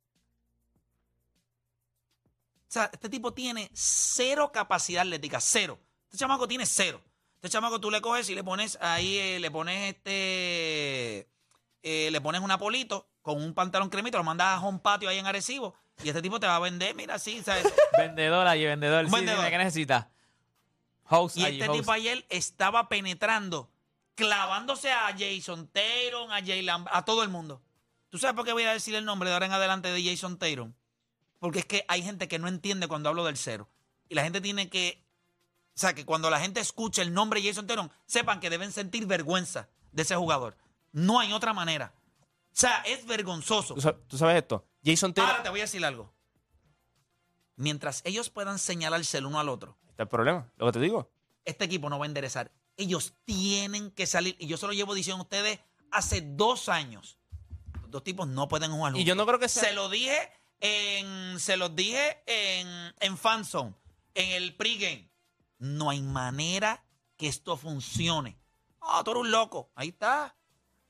O 2.67 2.69
sea, 2.71 2.89
este 2.91 3.09
tipo 3.09 3.33
tiene 3.33 3.69
cero 3.73 4.51
capacidad 4.51 5.01
atlética, 5.03 5.39
cero. 5.39 5.79
Este 6.05 6.17
chamaco 6.17 6.47
tiene 6.47 6.65
cero. 6.65 7.01
Este 7.35 7.49
chamaco 7.49 7.79
tú 7.79 7.91
le 7.91 8.01
coges 8.01 8.29
y 8.29 8.35
le 8.35 8.43
pones 8.43 8.77
ahí, 8.81 9.17
eh, 9.17 9.39
le 9.39 9.51
pones 9.51 9.93
este. 9.95 11.29
eh, 11.83 12.09
le 12.11 12.21
pones 12.21 12.41
un 12.41 12.51
apolito 12.51 13.07
con 13.21 13.41
un 13.41 13.53
pantalón 13.53 13.89
cremito, 13.89 14.17
lo 14.17 14.23
mandas 14.23 14.61
a 14.61 14.65
un 14.67 14.79
patio 14.79 15.07
ahí 15.09 15.17
en 15.19 15.25
Arecibo 15.27 15.75
y 16.03 16.09
este 16.09 16.21
tipo 16.21 16.39
te 16.39 16.47
va 16.47 16.55
a 16.57 16.59
vender, 16.59 16.95
mira, 16.95 17.15
así, 17.15 17.41
¿sabes? 17.43 17.65
Vendedor 17.97 18.47
allí, 18.47 18.65
vendedor. 18.65 19.05
Sí, 19.05 19.11
vendedor. 19.11 19.49
¿qué 19.49 19.57
necesitas? 19.57 20.07
Host 21.09 21.37
Y 21.37 21.45
allí, 21.45 21.59
este 21.59 21.69
host. 21.69 21.79
tipo 21.81 21.91
ayer 21.91 22.25
estaba 22.29 22.87
penetrando, 22.89 23.69
clavándose 24.17 24.91
a 24.91 25.15
Jason 25.17 25.67
Tatum, 25.67 26.31
a 26.31 26.39
Jalen, 26.41 26.85
a 26.91 27.05
todo 27.05 27.21
el 27.23 27.29
mundo. 27.29 27.61
¿Tú 28.09 28.17
sabes 28.17 28.35
por 28.35 28.45
qué 28.45 28.51
voy 28.51 28.63
a 28.63 28.73
decir 28.73 28.95
el 28.95 29.05
nombre 29.05 29.29
de 29.29 29.33
ahora 29.35 29.45
en 29.45 29.51
adelante 29.53 29.89
de 29.91 30.03
Jason 30.03 30.37
Tatum? 30.37 30.73
Porque 31.39 31.59
es 31.59 31.65
que 31.65 31.85
hay 31.87 32.01
gente 32.01 32.27
que 32.27 32.39
no 32.39 32.47
entiende 32.47 32.87
cuando 32.87 33.09
hablo 33.09 33.23
del 33.23 33.37
cero. 33.37 33.69
Y 34.09 34.15
la 34.15 34.23
gente 34.23 34.41
tiene 34.41 34.69
que, 34.69 35.05
o 35.75 35.79
sea, 35.79 35.93
que 35.93 36.03
cuando 36.03 36.29
la 36.31 36.39
gente 36.39 36.59
escuche 36.59 37.03
el 37.03 37.13
nombre 37.13 37.43
Jason 37.43 37.67
Tatum, 37.67 37.89
sepan 38.07 38.39
que 38.39 38.49
deben 38.49 38.71
sentir 38.71 39.05
vergüenza 39.05 39.69
de 39.91 40.01
ese 40.01 40.15
jugador. 40.15 40.57
No 40.93 41.19
hay 41.19 41.31
otra 41.31 41.53
manera. 41.53 41.93
O 42.51 42.59
sea, 42.59 42.81
es 42.87 43.05
vergonzoso. 43.05 43.75
¿Tú 43.75 43.81
sabes, 43.81 44.07
tú 44.07 44.17
sabes 44.17 44.37
esto? 44.37 44.65
Jason 44.83 45.13
Taylor. 45.13 45.29
Ahora 45.31 45.43
te 45.43 45.49
voy 45.49 45.59
a 45.59 45.63
decir 45.63 45.85
algo. 45.85 46.11
Mientras 47.55 48.01
ellos 48.03 48.29
puedan 48.31 48.57
señalarse 48.57 49.19
el 49.19 49.25
uno 49.27 49.39
al 49.39 49.49
otro, 49.49 49.77
Está 49.89 50.03
el 50.03 50.09
problema, 50.09 50.51
lo 50.57 50.67
que 50.67 50.71
te 50.73 50.79
digo. 50.79 51.11
este 51.45 51.65
equipo 51.65 51.89
no 51.89 51.97
va 51.99 52.05
a 52.05 52.07
enderezar. 52.07 52.51
Ellos 52.77 53.13
tienen 53.25 53.91
que 53.91 54.05
salir. 54.05 54.35
Y 54.39 54.47
yo 54.47 54.57
se 54.57 54.67
lo 54.67 54.73
llevo 54.73 54.93
diciendo 54.93 55.21
a 55.21 55.23
ustedes 55.23 55.59
hace 55.91 56.21
dos 56.21 56.69
años. 56.69 57.17
Los 57.81 57.91
dos 57.91 58.03
tipos 58.03 58.27
no 58.27 58.47
pueden 58.47 58.71
jugar 58.71 58.95
Y 58.95 59.03
yo 59.03 59.15
no 59.15 59.25
creo 59.25 59.39
que 59.39 59.49
sea. 59.49 59.63
Se 59.63 59.73
lo 59.73 59.89
dije 59.89 60.31
en. 60.61 61.39
Se 61.39 61.57
los 61.57 61.75
dije 61.75 62.23
en, 62.25 62.93
en 62.99 63.17
Fanzone, 63.17 63.73
en 64.13 64.31
el 64.31 64.55
pregame. 64.55 65.09
No 65.59 65.89
hay 65.89 66.01
manera 66.01 66.83
que 67.17 67.27
esto 67.27 67.57
funcione. 67.57 68.37
Ah, 68.79 69.01
tú 69.03 69.11
eres 69.11 69.21
un 69.21 69.31
loco. 69.31 69.71
Ahí 69.75 69.89
está. 69.89 70.35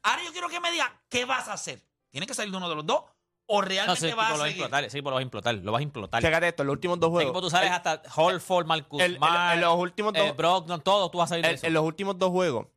Ahora 0.04 0.24
yo 0.24 0.32
quiero 0.32 0.50
que 0.50 0.60
me 0.60 0.72
diga 0.72 1.02
qué 1.10 1.26
vas 1.26 1.48
a 1.48 1.54
hacer. 1.54 1.84
Tiene 2.10 2.28
que 2.28 2.34
salir 2.34 2.52
de 2.52 2.58
uno 2.58 2.70
de 2.70 2.76
los 2.76 2.86
dos. 2.86 3.04
O 3.50 3.62
No, 3.62 3.68
realmente 3.68 3.94
ese 3.98 4.08
equipo 4.08 4.18
vas 4.22 4.30
lo 4.30 4.36
a 4.36 4.38
va 4.40 4.44
a 4.44 4.48
seguir. 4.48 4.62
explotar. 4.64 4.84
Ese 4.84 4.98
equipo 4.98 5.10
lo 5.10 5.16
vas 5.16 5.22
a 5.22 5.24
explotar. 5.24 5.56
Lo 5.56 5.72
vas 5.72 5.80
a 5.80 5.84
explotar. 5.84 6.22
Fíjate 6.22 6.48
esto, 6.50 6.64
en 6.64 6.68
los 6.68 6.74
últimos 6.74 7.00
dos 7.00 7.08
Ese 7.08 7.12
juegos. 7.14 7.30
equipo 7.32 7.42
tú 7.42 7.50
sales 7.50 7.70
el- 7.70 7.76
hasta 7.76 8.02
Holford, 8.16 8.66
Marcus 8.66 9.02
el- 9.02 9.16
en 9.16 9.62
los 9.62 9.76
últimos 9.80 10.14
eh, 10.16 10.20
dos- 10.28 10.36
Brogdon, 10.38 10.82
todo. 10.82 11.10
Tú 11.10 11.18
vas 11.20 11.26
a 11.26 11.30
salir 11.30 11.44
de 11.46 11.50
en, 11.52 11.56
eso. 11.56 11.66
en 11.66 11.74
los 11.74 11.84
últimos 11.84 12.18
dos 12.18 12.30
juegos, 12.30 12.68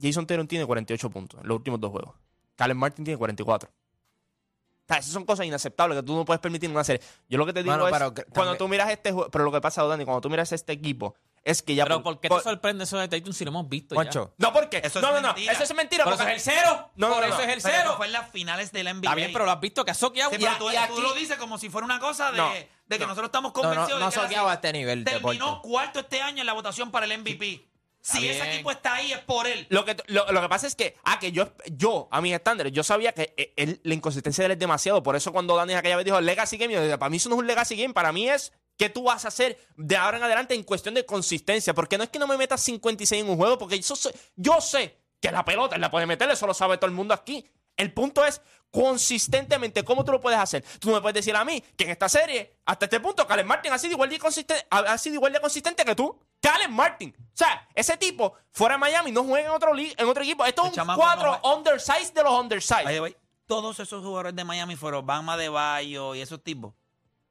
Jason 0.00 0.26
Taylor 0.26 0.46
tiene 0.46 0.66
48 0.66 1.10
puntos. 1.10 1.40
En 1.40 1.48
los 1.48 1.56
últimos 1.58 1.80
dos 1.80 1.90
juegos. 1.90 2.14
Calen 2.56 2.76
Martin 2.76 3.04
tiene 3.04 3.18
44. 3.18 3.68
O 3.70 4.84
sea, 4.88 4.96
esas 4.98 5.12
son 5.12 5.24
cosas 5.24 5.46
inaceptables 5.46 5.96
que 5.98 6.02
tú 6.02 6.14
no 6.16 6.24
puedes 6.24 6.40
permitir 6.40 6.68
en 6.68 6.74
una 6.74 6.84
serie. 6.84 7.00
Yo 7.28 7.38
lo 7.38 7.46
que 7.46 7.52
te 7.52 7.62
digo 7.62 7.86
es, 7.86 7.92
pero 7.92 8.12
que- 8.12 8.24
cuando 8.24 8.52
también- 8.52 8.58
tú 8.58 8.68
miras 8.68 8.90
este 8.90 9.12
juego, 9.12 9.30
pero 9.30 9.44
lo 9.44 9.52
que 9.52 9.60
pasa, 9.60 9.84
Dani, 9.84 10.04
cuando 10.04 10.20
tú 10.20 10.28
miras 10.30 10.50
este 10.52 10.72
equipo, 10.72 11.14
es 11.44 11.62
que 11.62 11.74
ya... 11.74 11.84
Pero 11.84 12.02
¿por 12.02 12.20
qué 12.20 12.28
por- 12.28 12.38
te 12.42 12.44
sorprende 12.50 12.84
eso 12.84 12.98
de 12.98 13.08
Tatum 13.08 13.32
si 13.32 13.44
lo 13.44 13.50
hemos 13.50 13.68
visto 13.68 13.94
Juancho, 13.94 14.34
No, 14.38 14.52
¿por 14.52 14.68
qué? 14.68 14.78
Eso 14.84 14.98
es 14.98 15.02
no, 15.02 15.12
no, 15.12 15.20
no, 15.20 15.28
mentira. 15.28 15.52
eso 15.52 15.62
es 15.64 15.74
mentira. 15.74 16.04
ya? 16.04 16.10
Eso 16.10 16.18
porque- 16.18 16.34
es 16.34 16.46
el 16.48 16.54
cero. 16.54 16.90
No, 16.96 17.08
no, 17.08 17.14
Por 17.14 17.22
no, 17.22 17.28
eso 17.28 17.36
no. 17.38 17.42
es 17.44 17.56
el 17.56 17.62
Pero 17.62 17.74
cero. 17.80 17.94
fue 17.96 18.06
en 18.06 18.12
las 18.12 18.30
finales 18.30 18.72
del 18.72 18.86
NBA. 18.86 18.98
Está 19.10 19.14
bien, 19.14 19.32
pero 19.32 19.44
lo 19.44 19.50
has 19.50 19.60
visto 19.60 19.84
que 19.84 19.90
ha 19.90 19.94
soqueado. 19.94 20.30
Sí, 20.30 20.36
pero 20.40 20.56
tú, 20.58 20.70
y 20.70 20.76
aquí- 20.76 20.92
tú 20.94 21.00
lo 21.02 21.14
dices 21.14 21.36
como 21.38 21.58
si 21.58 21.68
fuera 21.68 21.84
una 21.84 21.98
cosa 21.98 22.30
de, 22.30 22.38
No, 22.38 22.50
de 22.52 22.68
que 22.88 22.98
no. 23.00 23.06
nosotros 23.08 23.28
estamos 23.28 23.52
no, 23.54 23.62
no, 23.62 23.68
convencidos 23.68 24.00
no 24.00 24.06
de 24.06 24.12
que 24.12 24.18
era 24.18 24.22
soqueaba 24.28 24.50
a 24.52 24.54
este 24.54 24.72
nivel. 24.72 25.04
Terminó 25.04 25.30
Deporte. 25.46 25.68
cuarto 25.68 26.00
este 26.00 26.20
año 26.22 26.40
en 26.40 26.46
la 26.46 26.52
votación 26.52 26.90
para 26.90 27.06
el 27.06 27.12
MVP. 27.18 27.68
Si 28.04 28.28
ese 28.28 28.52
equipo 28.54 28.72
está 28.72 28.94
ahí 28.94 29.12
es 29.12 29.20
por 29.20 29.46
él. 29.46 29.64
Lo 29.70 29.84
que, 29.84 29.96
lo, 30.08 30.26
lo 30.32 30.40
que 30.42 30.48
pasa 30.48 30.66
es 30.66 30.74
que, 30.74 30.96
ah, 31.04 31.20
que 31.20 31.30
yo, 31.30 31.52
yo, 31.70 32.08
a 32.10 32.20
mis 32.20 32.34
estándares, 32.34 32.72
yo 32.72 32.82
sabía 32.82 33.12
que 33.12 33.32
eh, 33.36 33.52
él- 33.56 33.80
la 33.84 33.94
inconsistencia 33.94 34.42
de 34.42 34.46
él 34.46 34.52
es 34.52 34.58
demasiado. 34.58 35.04
Por 35.04 35.14
eso 35.14 35.30
cuando 35.32 35.54
Dani 35.54 35.74
aquella 35.74 35.94
vez 35.96 36.04
dijo 36.04 36.20
Legacy 36.20 36.56
Game, 36.56 36.74
yo 36.74 36.82
dije, 36.82 36.98
para 36.98 37.10
mí 37.10 37.18
eso 37.18 37.28
no 37.28 37.36
es 37.36 37.40
un 37.40 37.46
Legacy 37.46 37.76
Game, 37.76 37.94
para 37.94 38.10
mí 38.10 38.28
es 38.28 38.52
qué 38.76 38.88
tú 38.88 39.04
vas 39.04 39.24
a 39.24 39.28
hacer 39.28 39.58
de 39.76 39.96
ahora 39.96 40.18
en 40.18 40.22
adelante 40.24 40.54
en 40.54 40.62
cuestión 40.62 40.94
de 40.94 41.06
consistencia. 41.06 41.74
Porque 41.74 41.98
no 41.98 42.04
es 42.04 42.10
que 42.10 42.18
no 42.18 42.26
me 42.26 42.36
metas 42.36 42.60
56 42.62 43.22
en 43.22 43.30
un 43.30 43.36
juego, 43.36 43.58
porque 43.58 43.80
yo 43.80 43.96
sé, 43.96 44.14
yo 44.36 44.60
sé 44.60 44.98
que 45.20 45.30
la 45.30 45.44
pelota 45.44 45.78
la 45.78 45.90
puede 45.90 46.06
meter, 46.06 46.28
eso 46.30 46.46
lo 46.46 46.54
sabe 46.54 46.76
todo 46.78 46.86
el 46.86 46.96
mundo 46.96 47.14
aquí. 47.14 47.48
El 47.76 47.92
punto 47.92 48.24
es 48.24 48.40
consistentemente, 48.70 49.84
¿cómo 49.84 50.04
tú 50.04 50.12
lo 50.12 50.20
puedes 50.20 50.38
hacer? 50.38 50.64
Tú 50.78 50.88
no 50.88 50.96
me 50.96 51.00
puedes 51.00 51.14
decir 51.14 51.36
a 51.36 51.44
mí 51.44 51.62
que 51.76 51.84
en 51.84 51.90
esta 51.90 52.08
serie, 52.08 52.58
hasta 52.64 52.86
este 52.86 53.00
punto, 53.00 53.26
Calen 53.26 53.46
Martin 53.46 53.72
ha 53.72 53.78
sido 53.78 53.92
igual 53.92 54.10
de 54.10 54.18
consistente, 54.18 54.66
ha, 54.70 54.96
sido 54.98 55.16
igual 55.16 55.32
de 55.32 55.40
consistente 55.40 55.84
que 55.84 55.94
tú. 55.94 56.18
Calen 56.40 56.72
Martin. 56.72 57.14
O 57.18 57.36
sea, 57.36 57.68
ese 57.74 57.96
tipo 57.96 58.34
fuera 58.50 58.74
de 58.74 58.78
Miami 58.78 59.12
no 59.12 59.24
juega 59.24 59.46
en 59.46 59.52
otro, 59.52 59.72
en 59.76 60.08
otro 60.08 60.22
equipo. 60.22 60.44
Esto 60.44 60.62
es 60.62 60.68
un 60.70 60.74
chamaco 60.74 61.00
cuatro 61.00 61.40
no 61.42 61.56
undersized 61.56 62.14
de 62.14 62.22
los 62.22 63.00
way, 63.00 63.16
todos 63.46 63.78
esos 63.78 64.02
jugadores 64.02 64.34
de 64.34 64.44
Miami 64.44 64.76
fueron 64.76 65.06
Bama 65.06 65.36
de 65.36 65.48
Bayo 65.48 66.14
y 66.14 66.20
esos 66.20 66.42
tipos. 66.42 66.74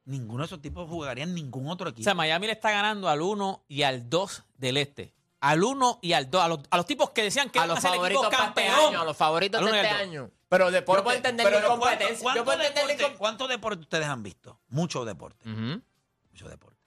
Ninguno 0.04 0.42
de 0.42 0.46
esos 0.46 0.60
tipos 0.60 0.88
jugaría 0.88 1.24
en 1.24 1.34
ningún 1.34 1.68
otro 1.68 1.86
O 1.88 1.90
equipo. 1.90 2.04
sea, 2.04 2.14
Miami 2.14 2.46
le 2.48 2.54
está 2.54 2.70
ganando 2.72 3.08
al 3.08 3.20
1 3.22 3.64
y 3.68 3.82
al 3.84 4.10
2 4.10 4.44
del 4.56 4.76
este. 4.78 5.14
Al 5.40 5.62
1 5.62 5.98
y 6.02 6.12
al 6.12 6.30
2. 6.30 6.42
A 6.42 6.48
los, 6.48 6.60
a 6.70 6.76
los 6.76 6.86
tipos 6.86 7.10
que 7.10 7.22
decían 7.22 7.50
que 7.50 7.58
a 7.58 7.64
iban 7.64 7.74
los 7.76 7.82
ser 7.82 7.94
el 7.94 8.04
equipo 8.04 8.24
este 8.24 8.36
campeón. 8.36 8.74
año, 8.88 9.00
a 9.00 9.04
los 9.04 9.16
favoritos 9.16 9.60
de 9.64 9.66
este 9.70 9.88
año. 9.88 10.30
Pero 10.48 10.66
Yo 10.66 10.70
deporte, 10.72 11.02
puedo 11.04 11.16
entender 11.16 11.46
pero 11.46 11.60
mi 11.60 11.66
competencia. 11.66 12.18
¿Cuánto, 12.22 12.40
Yo 12.40 12.44
puedo 12.44 12.58
entender 12.60 12.84
mi 12.84 12.88
deporte, 12.92 13.12
com- 13.12 13.18
cuánto 13.18 13.48
deporte 13.48 13.80
ustedes 13.82 14.06
han 14.06 14.22
visto? 14.22 14.60
Mucho 14.68 15.04
deporte. 15.04 15.48
Ujú. 15.48 15.80
Mucho 16.30 16.48
deporte. 16.48 16.78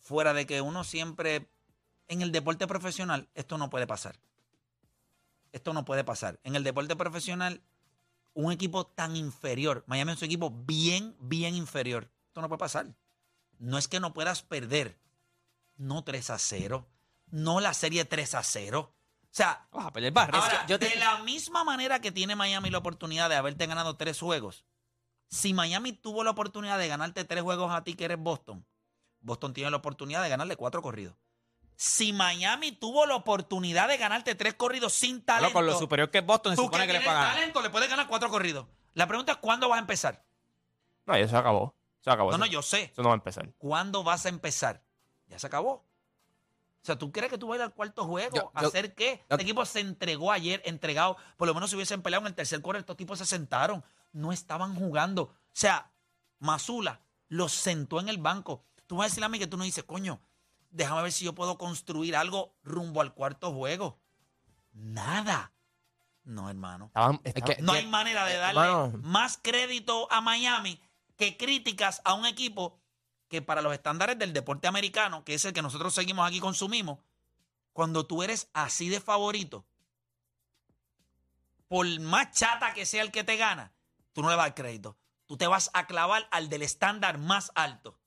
Fuera 0.00 0.32
de 0.34 0.46
que 0.46 0.60
uno 0.60 0.84
siempre. 0.84 1.48
En 2.08 2.22
el 2.22 2.30
deporte 2.30 2.68
profesional, 2.68 3.28
esto 3.34 3.58
no 3.58 3.68
puede 3.68 3.86
pasar. 3.88 4.16
Esto 5.50 5.72
no 5.72 5.84
puede 5.84 6.04
pasar. 6.04 6.38
En 6.44 6.54
el 6.54 6.62
deporte 6.62 6.94
profesional, 6.94 7.62
un 8.36 8.52
equipo 8.52 8.86
tan 8.86 9.16
inferior. 9.16 9.82
Miami 9.86 10.12
es 10.12 10.18
un 10.18 10.26
equipo 10.26 10.50
bien, 10.50 11.16
bien 11.20 11.54
inferior. 11.54 12.10
Esto 12.28 12.42
no 12.42 12.48
puede 12.48 12.58
pasar. 12.58 12.94
No 13.58 13.78
es 13.78 13.88
que 13.88 13.98
no 13.98 14.12
puedas 14.12 14.42
perder. 14.42 14.98
No 15.76 16.04
3 16.04 16.30
a 16.30 16.38
0. 16.38 16.86
No 17.30 17.60
la 17.60 17.72
serie 17.74 18.04
3 18.04 18.34
a 18.34 18.42
0. 18.42 18.92
O 19.22 19.28
sea, 19.30 19.66
Vas 19.72 19.86
a 19.86 19.92
perder 19.92 20.12
barrio. 20.12 20.40
Ahora, 20.40 20.66
yo 20.66 20.78
te- 20.78 20.88
de 20.90 20.96
la 20.96 21.18
misma 21.22 21.64
manera 21.64 22.00
que 22.00 22.12
tiene 22.12 22.36
Miami 22.36 22.70
la 22.70 22.78
oportunidad 22.78 23.28
de 23.30 23.36
haberte 23.36 23.66
ganado 23.66 23.96
tres 23.96 24.20
juegos, 24.20 24.64
si 25.28 25.52
Miami 25.54 25.92
tuvo 25.92 26.22
la 26.22 26.30
oportunidad 26.30 26.78
de 26.78 26.88
ganarte 26.88 27.24
tres 27.24 27.42
juegos 27.42 27.72
a 27.72 27.84
ti 27.84 27.94
que 27.94 28.04
eres 28.04 28.18
Boston, 28.18 28.66
Boston 29.20 29.52
tiene 29.54 29.70
la 29.70 29.78
oportunidad 29.78 30.22
de 30.22 30.28
ganarle 30.28 30.56
cuatro 30.56 30.80
corridos. 30.82 31.14
Si 31.76 32.12
Miami 32.12 32.72
tuvo 32.72 33.04
la 33.06 33.16
oportunidad 33.16 33.86
de 33.88 33.98
ganarte 33.98 34.34
tres 34.34 34.54
corridos 34.54 34.94
sin 34.94 35.22
talento, 35.22 35.52
con 35.52 35.66
lo 35.66 35.78
superior 35.78 36.10
que 36.10 36.18
es 36.18 36.26
Boston, 36.26 36.52
se 36.52 36.56
tú 36.56 36.62
supone 36.64 36.86
que 36.86 36.92
que 36.94 36.98
le 37.00 37.04
pagan. 37.04 37.34
talento 37.34 37.60
le 37.62 37.70
puedes 37.70 37.88
ganar 37.90 38.06
cuatro 38.08 38.30
corridos. 38.30 38.66
La 38.94 39.06
pregunta 39.06 39.32
es 39.32 39.38
¿cuándo 39.38 39.68
vas 39.68 39.76
a 39.76 39.80
empezar? 39.80 40.24
No, 41.04 41.16
ya 41.18 41.28
se 41.28 41.36
acabó. 41.36 41.74
Se 42.00 42.10
acabó. 42.10 42.30
No, 42.30 42.36
eso. 42.36 42.44
no, 42.44 42.50
yo 42.50 42.62
sé. 42.62 42.84
Eso 42.92 43.02
no 43.02 43.10
va 43.10 43.14
a 43.14 43.18
empezar. 43.18 43.52
¿Cuándo 43.58 44.02
vas 44.02 44.24
a 44.24 44.30
empezar? 44.30 44.82
Ya 45.28 45.38
se 45.38 45.46
acabó. 45.46 45.70
O 46.82 46.86
sea, 46.86 46.96
¿tú 46.96 47.10
crees 47.12 47.30
que 47.30 47.36
tú 47.36 47.48
vas 47.48 47.56
a 47.56 47.58
ir 47.58 47.62
al 47.64 47.74
cuarto 47.74 48.04
juego? 48.06 48.34
Yo- 48.36 48.50
¿A 48.54 48.62
yo- 48.62 48.68
hacer 48.68 48.94
qué? 48.94 49.16
yo- 49.18 49.24
Este 49.30 49.42
equipo 49.42 49.64
se 49.66 49.80
entregó 49.80 50.32
ayer, 50.32 50.62
entregado. 50.64 51.16
Por 51.36 51.46
lo 51.48 51.52
menos 51.54 51.68
si 51.68 51.76
hubiesen 51.76 52.00
peleado 52.00 52.22
en 52.22 52.28
el 52.28 52.34
tercer 52.34 52.62
cuarto, 52.62 52.78
estos 52.80 52.96
tipos 52.96 53.18
se 53.18 53.26
sentaron. 53.26 53.84
No 54.12 54.32
estaban 54.32 54.74
jugando. 54.76 55.22
O 55.24 55.34
sea, 55.52 55.90
Mazula 56.38 57.00
los 57.28 57.52
sentó 57.52 57.98
en 58.00 58.08
el 58.08 58.18
banco. 58.18 58.64
Tú 58.86 58.96
vas 58.96 59.06
a 59.06 59.08
decir 59.10 59.24
a 59.24 59.28
mí 59.28 59.38
que 59.38 59.46
tú 59.48 59.56
no 59.56 59.64
dices, 59.64 59.82
coño, 59.84 60.20
déjame 60.70 61.02
ver 61.02 61.12
si 61.12 61.24
yo 61.24 61.34
puedo 61.34 61.58
construir 61.58 62.16
algo 62.16 62.54
rumbo 62.62 63.00
al 63.00 63.14
cuarto 63.14 63.52
juego. 63.52 63.98
Nada. 64.72 65.52
No, 66.24 66.48
hermano. 66.50 66.86
Estaban- 66.86 67.20
estaban- 67.24 67.56
que- 67.56 67.62
No 67.62 67.72
hay 67.72 67.86
manera 67.86 68.24
de 68.26 68.36
darle 68.36 68.60
Hermano. 68.62 68.98
más 69.02 69.38
crédito 69.40 70.10
a 70.12 70.20
Miami 70.20 70.80
que 71.16 71.36
críticas 71.36 72.02
a 72.04 72.14
un 72.14 72.26
equipo 72.26 72.78
que 73.28 73.42
para 73.42 73.62
los 73.62 73.72
estándares 73.72 74.18
del 74.18 74.32
deporte 74.32 74.66
americano, 74.68 75.24
que 75.24 75.34
es 75.34 75.44
el 75.44 75.52
que 75.52 75.62
nosotros 75.62 75.94
seguimos 75.94 76.26
aquí 76.28 76.40
consumimos, 76.40 76.98
cuando 77.72 78.06
tú 78.06 78.22
eres 78.22 78.48
así 78.52 78.88
de 78.88 79.00
favorito, 79.00 79.64
por 81.68 81.86
más 82.00 82.32
chata 82.32 82.74
que 82.74 82.86
sea 82.86 83.02
el 83.02 83.10
que 83.10 83.24
te 83.24 83.36
gana, 83.36 83.72
tú 84.12 84.22
no 84.22 84.30
le 84.30 84.36
vas 84.36 84.44
a 84.44 84.48
dar 84.48 84.54
crédito. 84.54 84.96
Tú 85.26 85.36
te 85.36 85.46
vas 85.48 85.70
a 85.74 85.86
clavar 85.86 86.28
al 86.30 86.48
del 86.48 86.62
estándar 86.62 87.18
más 87.18 87.50
alto. 87.56 87.98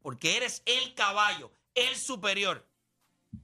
Porque 0.00 0.36
eres 0.38 0.62
el 0.64 0.94
caballo, 0.94 1.52
el 1.86 1.96
superior. 1.96 2.66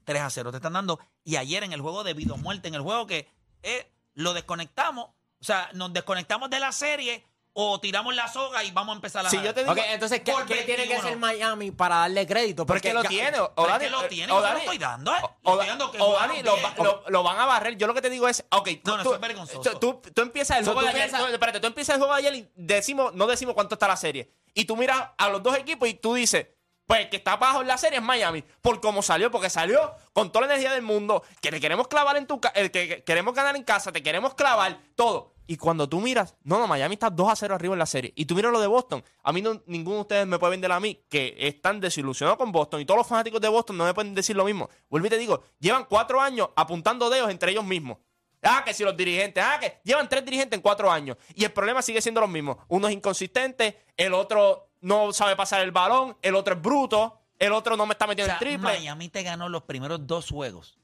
3 0.05 0.23
a 0.23 0.31
0 0.31 0.51
te 0.51 0.57
están 0.59 0.73
dando. 0.73 0.99
Y 1.25 1.37
ayer 1.37 1.63
en 1.63 1.73
el 1.73 1.81
juego 1.81 2.05
de 2.05 2.15
vida 2.15 2.35
o 2.35 2.37
muerte, 2.37 2.69
en 2.69 2.75
el 2.75 2.81
juego 2.83 3.07
que 3.07 3.29
eh, 3.63 3.91
lo 4.15 4.35
desconectamos, 4.35 5.07
o 5.41 5.45
sea, 5.45 5.71
nos 5.75 5.93
desconectamos 5.93 6.51
de 6.51 6.61
la 6.61 6.73
serie 6.73 7.25
o 7.57 7.79
tiramos 7.79 8.15
la 8.17 8.27
soga 8.27 8.65
y 8.65 8.73
vamos 8.73 8.95
a 8.95 8.97
empezar 8.97 9.23
la 9.23 9.31
Si 9.31 9.41
yo 9.41 9.55
te 9.55 9.61
digo, 9.61 9.73
Ok, 9.73 9.79
entonces, 9.87 10.21
¿qué, 10.23 10.33
Por 10.33 10.45
qué 10.45 10.63
tiene 10.63 10.83
que 10.85 10.89
21. 10.95 11.03
ser 11.09 11.17
Miami 11.19 11.71
para 11.71 11.97
darle 11.99 12.27
crédito? 12.27 12.67
pero 12.67 12.79
es 12.79 12.83
que 12.83 12.93
lo 12.93 13.05
tiene. 13.05 13.39
O 13.39 13.67
Dani, 13.67 13.89
lo 13.91 14.07
tiene, 14.09 14.33
o 14.33 14.41
yo 14.41 14.47
se 14.49 14.53
lo 14.55 14.59
estoy 14.59 14.79
dando, 14.79 15.15
¿eh? 15.15 15.19
o- 15.45 15.57
dando 15.57 15.91
que 15.93 16.01
o 16.01 16.05
jugaron 16.07 16.43
Dani, 16.43 16.43
lo, 16.77 16.85
lo- 16.85 17.05
lo 17.09 17.23
van 17.23 17.39
a 17.39 17.47
barrer. 17.47 17.77
Yo 17.77 17.87
lo 17.87 17.95
que 17.95 18.03
te 18.03 18.11
digo 18.11 18.27
es, 18.29 18.45
ok, 18.51 18.69
tú, 18.83 18.91
No, 18.91 18.97
no, 18.97 19.03
tú- 19.05 19.09
eso 19.11 19.15
es 19.15 19.21
vergonzoso. 19.21 19.79
tú, 19.79 19.95
tú- 20.03 20.11
tú 20.13 20.23
empiezas 20.23 20.59
el 20.59 20.65
juego 20.65 20.83
de 20.83 20.89
ayer, 20.89 21.11
espérate, 21.33 21.61
tú 21.61 21.67
empiezas 21.69 21.95
el 21.95 22.01
juego 22.01 22.15
de 22.15 22.19
ayer 22.27 22.35
y 22.35 22.49
decimos, 22.57 23.15
no 23.15 23.27
decimos 23.29 23.55
cuánto 23.55 23.77
está 23.77 23.87
la 23.87 23.97
serie. 23.97 24.33
Y 24.53 24.65
tú 24.65 24.77
miras 24.77 25.11
a 25.17 25.29
los 25.29 25.41
dos 25.43 25.57
equipos 25.57 25.89
y 25.89 25.95
tú 25.95 26.15
dices, 26.15 26.49
pues 26.87 27.01
el 27.01 27.09
que 27.11 27.17
está 27.17 27.33
abajo 27.33 27.63
en 27.63 27.69
la 27.69 27.79
serie 27.79 27.99
es 27.99 28.05
Miami. 28.05 28.45
Por 28.61 28.81
cómo 28.81 29.03
salió, 29.03 29.31
porque 29.31 29.51
salió 29.51 29.95
con 30.13 30.31
toda 30.31 30.47
la 30.47 30.55
energía 30.55 30.73
del 30.73 30.83
mundo, 30.83 31.23
que 31.41 31.51
te 31.51 31.61
queremos 31.61 31.89
clavar 31.89 32.17
en 32.17 32.27
tu 32.27 32.41
casa, 32.41 32.55
que, 32.55 32.71
que 32.71 33.05
queremos 33.05 33.35
ganar 33.35 33.57
en 33.57 33.65
casa, 33.65 33.93
te 33.93 34.03
queremos 34.03 34.35
clavar, 34.35 34.79
todo. 34.95 35.35
Y 35.47 35.57
cuando 35.57 35.89
tú 35.89 36.01
miras, 36.01 36.37
no, 36.43 36.59
no, 36.59 36.67
Miami 36.67 36.95
está 36.95 37.11
2 37.11 37.29
a 37.29 37.37
0 37.37 37.55
arriba 37.55 37.75
en 37.75 37.79
la 37.79 37.87
serie. 37.87 38.13
Y 38.17 38.25
tú 38.25 38.35
miras 38.35 38.51
lo 38.51 38.61
de 38.61 38.67
Boston. 38.67 39.05
A 39.23 39.33
mí 39.33 39.43
no, 39.43 39.63
ninguno 39.67 39.97
de 39.97 40.03
ustedes 40.03 40.27
me 40.27 40.39
puede 40.39 40.53
vender 40.53 40.73
a 40.73 40.81
mí 40.81 41.05
que 41.09 41.37
están 41.39 41.81
desilusionados 41.81 42.39
con 42.39 42.51
Boston. 42.51 42.81
Y 42.81 42.87
todos 42.87 42.99
los 42.99 43.07
fanáticos 43.07 43.41
de 43.41 43.49
Boston 43.49 43.77
no 43.77 43.85
me 43.85 43.93
pueden 43.93 44.15
decir 44.15 44.37
lo 44.37 44.45
mismo. 44.45 44.71
Vuelvo 44.89 45.07
y 45.07 45.11
te 45.11 45.19
digo, 45.19 45.43
llevan 45.61 45.85
cuatro 45.85 46.21
años 46.21 46.49
apuntando 46.57 47.11
dedos 47.11 47.31
entre 47.31 47.53
ellos 47.53 47.65
mismos. 47.65 47.99
Ah, 48.45 48.63
que 48.65 48.75
si 48.75 48.85
los 48.85 48.97
dirigentes, 48.97 49.43
ah, 49.45 49.59
que 49.61 49.81
llevan 49.85 50.09
tres 50.09 50.25
dirigentes 50.25 50.57
en 50.57 50.63
cuatro 50.63 50.91
años. 50.91 51.17
Y 51.35 51.45
el 51.45 51.53
problema 51.53 51.83
sigue 51.83 52.01
siendo 52.03 52.21
lo 52.21 52.29
mismo. 52.29 52.59
Uno 52.69 52.89
es 52.89 52.95
inconsistente, 52.95 53.85
el 53.97 54.15
otro 54.15 54.71
no 54.81 55.13
sabe 55.13 55.35
pasar 55.37 55.63
el 55.63 55.73
balón, 55.73 56.17
el 56.23 56.35
otro 56.35 56.55
es 56.55 56.61
bruto, 56.61 57.21
el 57.39 57.53
otro 57.53 57.77
no 57.77 57.87
me 57.87 57.93
está 57.93 58.05
O 58.05 58.09
metiendo 58.09 58.29
sea, 58.29 58.35
el 58.35 58.41
triple. 58.41 58.79
Miami 58.79 59.09
te 59.09 59.23
ganó 59.23 59.49
los 59.49 59.63
primeros 59.63 60.07
dos 60.07 60.31
juegos 60.31 60.79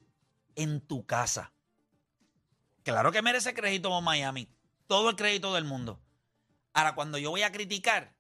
en 0.57 0.81
tu 0.81 1.05
casa. 1.07 1.53
Claro 2.83 3.13
que 3.13 3.23
merece 3.23 3.55
crédito 3.55 4.01
Miami. 4.01 4.49
Todo 4.87 5.11
el 5.11 5.17
crédito 5.17 5.55
del 5.55 5.65
mundo. 5.65 6.01
Ahora, 6.73 6.95
cuando 6.95 7.19
yo 7.19 7.31
voy 7.31 7.43
a 7.43 7.53
criticar, 7.53 8.15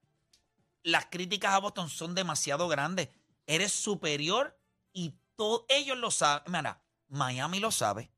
las 0.82 1.06
críticas 1.06 1.54
a 1.54 1.58
Boston 1.58 1.88
son 1.88 2.14
demasiado 2.14 2.68
grandes. 2.68 3.08
Eres 3.46 3.72
superior 3.72 4.58
y 4.92 5.14
todos 5.36 5.64
ellos 5.68 5.96
lo 5.96 6.10
saben. 6.10 6.44
Mira, 6.52 6.82
Miami 7.08 7.58
lo 7.58 7.70
sabe. 7.70 8.10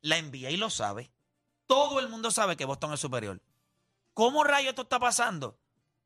La 0.00 0.20
NBA 0.20 0.50
lo 0.58 0.70
sabe. 0.70 1.10
Todo 1.66 2.00
el 2.00 2.08
mundo 2.08 2.30
sabe 2.30 2.56
que 2.56 2.64
Boston 2.64 2.92
es 2.94 3.00
superior. 3.00 3.40
¿Cómo 4.14 4.44
rayo 4.44 4.70
esto 4.70 4.82
está 4.82 4.98
pasando? 4.98 5.58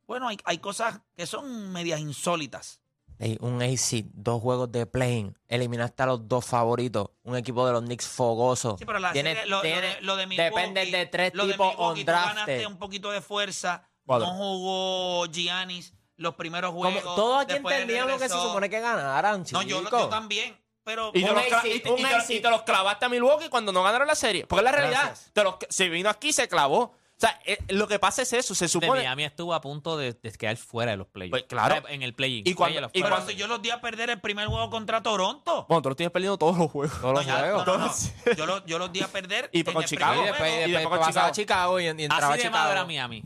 Bueno, 0.07 0.29
hay, 0.29 0.37
hay 0.45 0.59
cosas 0.59 1.01
que 1.17 1.27
son 1.27 1.73
medias 1.73 2.01
insólitas. 2.01 2.81
Ey, 3.19 3.39
un 3.41 3.63
AC, 3.63 4.05
dos 4.15 4.43
juegos 4.43 4.73
de 4.73 4.85
playing, 4.85 5.39
eliminaste 5.47 6.03
a 6.03 6.07
los 6.07 6.27
dos 6.29 6.45
favoritos, 6.45 7.11
un 7.23 7.37
equipo 7.37 7.65
de 7.67 7.73
los 7.73 7.83
Knicks 7.83 8.09
fogoso. 8.09 8.77
Sí, 8.79 8.85
pero 8.85 8.99
la 8.99 9.13
Tiene- 9.13 9.35
serie- 9.35 9.47
lo, 9.49 9.57
lo 9.59 9.63
tiene- 9.63 9.81
de, 9.97 10.01
lo 10.01 10.17
de 10.17 10.27
Milwaukee, 10.27 10.51
dependen 10.57 10.91
de 10.91 11.07
tres 11.07 11.35
lo 11.35 11.47
de 11.47 11.53
tipos 11.53 11.75
on 11.79 11.95
tú 11.97 12.05
ganaste 12.05 12.67
un 12.67 12.79
poquito 12.79 13.11
de 13.13 13.21
fuerza. 13.23 13.89
No 14.07 14.27
jugó 14.35 15.27
Giannis 15.27 15.95
los 16.17 16.35
primeros 16.35 16.73
Como 16.73 16.91
juegos. 16.91 17.15
todos 17.15 17.43
aquí 17.43 17.55
entendíamos 17.55 18.21
que 18.21 18.29
se 18.29 18.35
supone 18.35 18.69
que 18.69 18.81
ganaran, 18.81 19.41
No, 19.41 19.45
chicos. 19.47 19.65
yo, 19.67 19.83
yo 19.89 20.09
también. 20.09 20.59
Pero 20.85 21.11
Y 21.15 21.23
te, 21.23 21.29
los, 21.33 21.37
AC, 21.53 21.67
y 21.67 21.81
te- 21.81 21.91
y 21.91 21.95
te- 22.03 22.07
AC. 22.07 22.31
y 22.35 22.41
te 22.41 22.51
los 22.51 22.63
clavaste 22.63 23.05
a 23.05 23.09
Milwaukee 23.09 23.49
cuando 23.49 23.73
no 23.73 23.83
ganaron 23.83 24.07
la 24.09 24.15
serie. 24.17 24.47
Porque 24.47 24.61
es 24.61 24.65
la 24.65 24.73
realidad. 24.73 25.17
Te 25.33 25.45
los- 25.45 25.55
se 25.69 25.89
vino 25.89 26.09
aquí 26.11 26.29
y 26.29 26.33
se 26.33 26.49
clavó. 26.49 26.81
O 27.15 27.25
sea, 27.25 27.41
eh, 27.47 27.57
lo 27.69 27.87
que 27.87 28.01
pasa 28.01 28.23
es 28.23 28.33
eso. 28.33 28.53
Se 28.53 28.65
De 28.65 28.69
supone. 28.69 29.03
Miami 29.03 29.23
estuvo 29.23 29.55
a 29.55 29.61
punto 29.61 29.97
de, 29.97 30.13
de 30.15 30.33
quedar 30.33 30.57
fuera 30.57 30.91
de 30.91 30.97
los 30.97 31.07
playoffs. 31.07 31.31
Pues, 31.31 31.45
claro. 31.45 31.77
O 31.77 31.83
sea, 31.87 31.91
En 31.95 32.03
el 32.03 32.15
play-in. 32.15 32.43
Y 32.45 32.55
cuando- 32.55 32.89
Playoff, 32.91 33.29
y 33.29 33.33
si 33.33 33.39
yo 33.39 33.47
los 33.47 33.63
di 33.63 33.71
a 33.71 33.81
perder 33.81 34.11
el 34.11 34.21
primer 34.21 34.49
juego 34.49 34.69
contra 34.71 35.05
Toronto. 35.05 35.67
Bueno, 35.69 35.83
tú 35.83 35.91
los 35.91 35.97
tienes 35.97 36.11
perdiendo 36.13 36.37
todos 36.37 36.59
los 36.59 36.69
juegos. 36.69 37.01
Todos 37.01 37.15
los 37.15 37.27
No, 37.29 37.33
juegos. 37.39 37.67
no, 37.67 37.79
no, 37.79 37.87
no. 38.27 38.35
Yo, 38.35 38.47
los, 38.47 38.65
yo 38.67 38.79
los 38.81 38.93
di 38.93 39.03
a 39.03 39.07
perder. 39.09 39.51
Y 39.53 39.61
en 39.61 39.65
con 39.73 39.83
el 39.85 39.89
Chicago. 39.89 40.21
Y 40.21 40.25
después, 40.27 40.51
y 40.51 40.55
después 40.57 40.73
después 40.73 40.99
con 40.99 41.07
pasaba 41.07 41.27
a 41.29 41.33
Chicago. 41.33 41.79
Chicago 41.79 41.81
y, 41.81 41.85
y 41.85 42.05
entraba 42.07 42.27
a 42.27 42.35
Así 42.35 42.43
de 42.43 42.51
malo 42.51 42.65
era 42.73 42.81
Chicago. 42.81 42.87
Miami. 42.89 43.23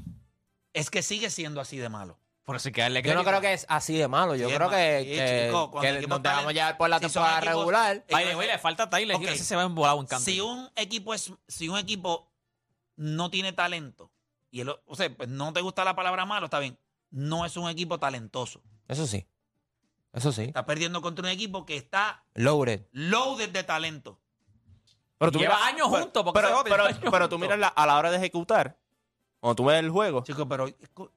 Es 0.75 0.91
que 0.91 1.03
sigue 1.03 1.31
siendo 1.31 1.63
así 1.63 1.79
de 1.79 1.89
malo. 1.89 2.19
Por 2.47 2.55
eso 2.57 2.69
hay 2.69 2.73
que 2.73 2.81
darle 2.81 3.03
Yo 3.03 3.13
no 3.15 3.25
creo 3.25 3.41
que 3.41 3.53
es 3.53 3.67
así 3.69 3.99
de 3.99 4.07
malo. 4.09 4.35
Yo 4.37 4.49
Sí, 4.49 4.55
creo 4.55 4.71
es 4.71 4.77
que, 4.77 4.93
malo. 4.93 5.05
Sí, 5.05 5.11
que- 5.17 5.47
chico, 5.47 5.71
cuando 5.73 6.01
que 6.01 6.07
nos 6.07 6.23
dejamos 6.23 6.55
llevar 6.55 6.77
por 6.79 6.89
la 6.89 6.99
si 7.01 7.03
son 7.09 7.13
temporada 7.25 7.39
equipos- 7.41 7.59
regular. 7.59 8.05
By 8.09 8.25
the 8.25 8.37
way, 8.37 8.47
le 8.47 8.59
falta 8.59 8.89
Tyler. 8.89 9.17
Ok. 9.17 9.23
Hill, 9.23 9.29
Ese 9.31 9.45
se 9.45 9.57
va 9.57 9.63
embolado 9.65 10.01
en 10.01 10.07
canto. 10.07 10.25
Si 10.25 10.41
un 10.41 10.71
equipo 10.77 11.13
es, 11.13 11.33
si 11.49 11.69
un 11.69 11.77
equipo 11.77 12.31
no 12.95 13.31
tiene 13.31 13.53
talento, 13.53 14.13
y 14.53 14.61
el, 14.61 14.69
o 14.71 14.81
o 14.87 14.95
sea, 14.95 15.15
pues 15.15 15.29
no 15.29 15.53
te 15.53 15.61
gusta 15.61 15.85
la 15.85 15.97
palabra 15.97 16.25
malo, 16.25 16.47
está 16.47 16.61
bien. 16.61 16.79
No 17.11 17.45
es 17.45 17.57
un 17.57 17.69
equipo 17.69 17.99
talentoso. 17.99 18.63
Eso 18.87 19.07
sí. 19.09 19.27
Eso 20.13 20.31
sí. 20.31 20.43
Está 20.45 20.65
perdiendo 20.65 21.03
contra 21.03 21.25
un 21.25 21.31
equipo 21.31 21.67
que 21.67 21.77
está 21.77 22.25
Loaded. 22.35 22.83
loaded 22.93 23.51
de 23.51 23.65
talento. 23.65 24.21
Pero 25.19 25.33
tú 25.33 25.39
Lleva 25.41 25.57
miras- 25.57 25.69
años 25.69 25.89
pero- 25.91 26.03
juntos, 26.05 26.23
porque 26.23 26.41
Pero, 26.41 26.59
se 26.59 26.65
pero, 26.71 26.85
años 26.85 26.99
pero 27.11 27.29
tú 27.29 27.39
miras 27.41 27.59
la- 27.59 27.69
a 27.69 27.87
la 27.87 27.97
hora 27.99 28.11
de 28.13 28.19
ejecutar. 28.19 28.79
Cuando 29.47 29.63
tú 29.63 29.65
ves 29.67 29.79
el 29.79 29.91
juego. 29.91 30.25
Chicos, 30.25 30.45
pero 30.49 30.67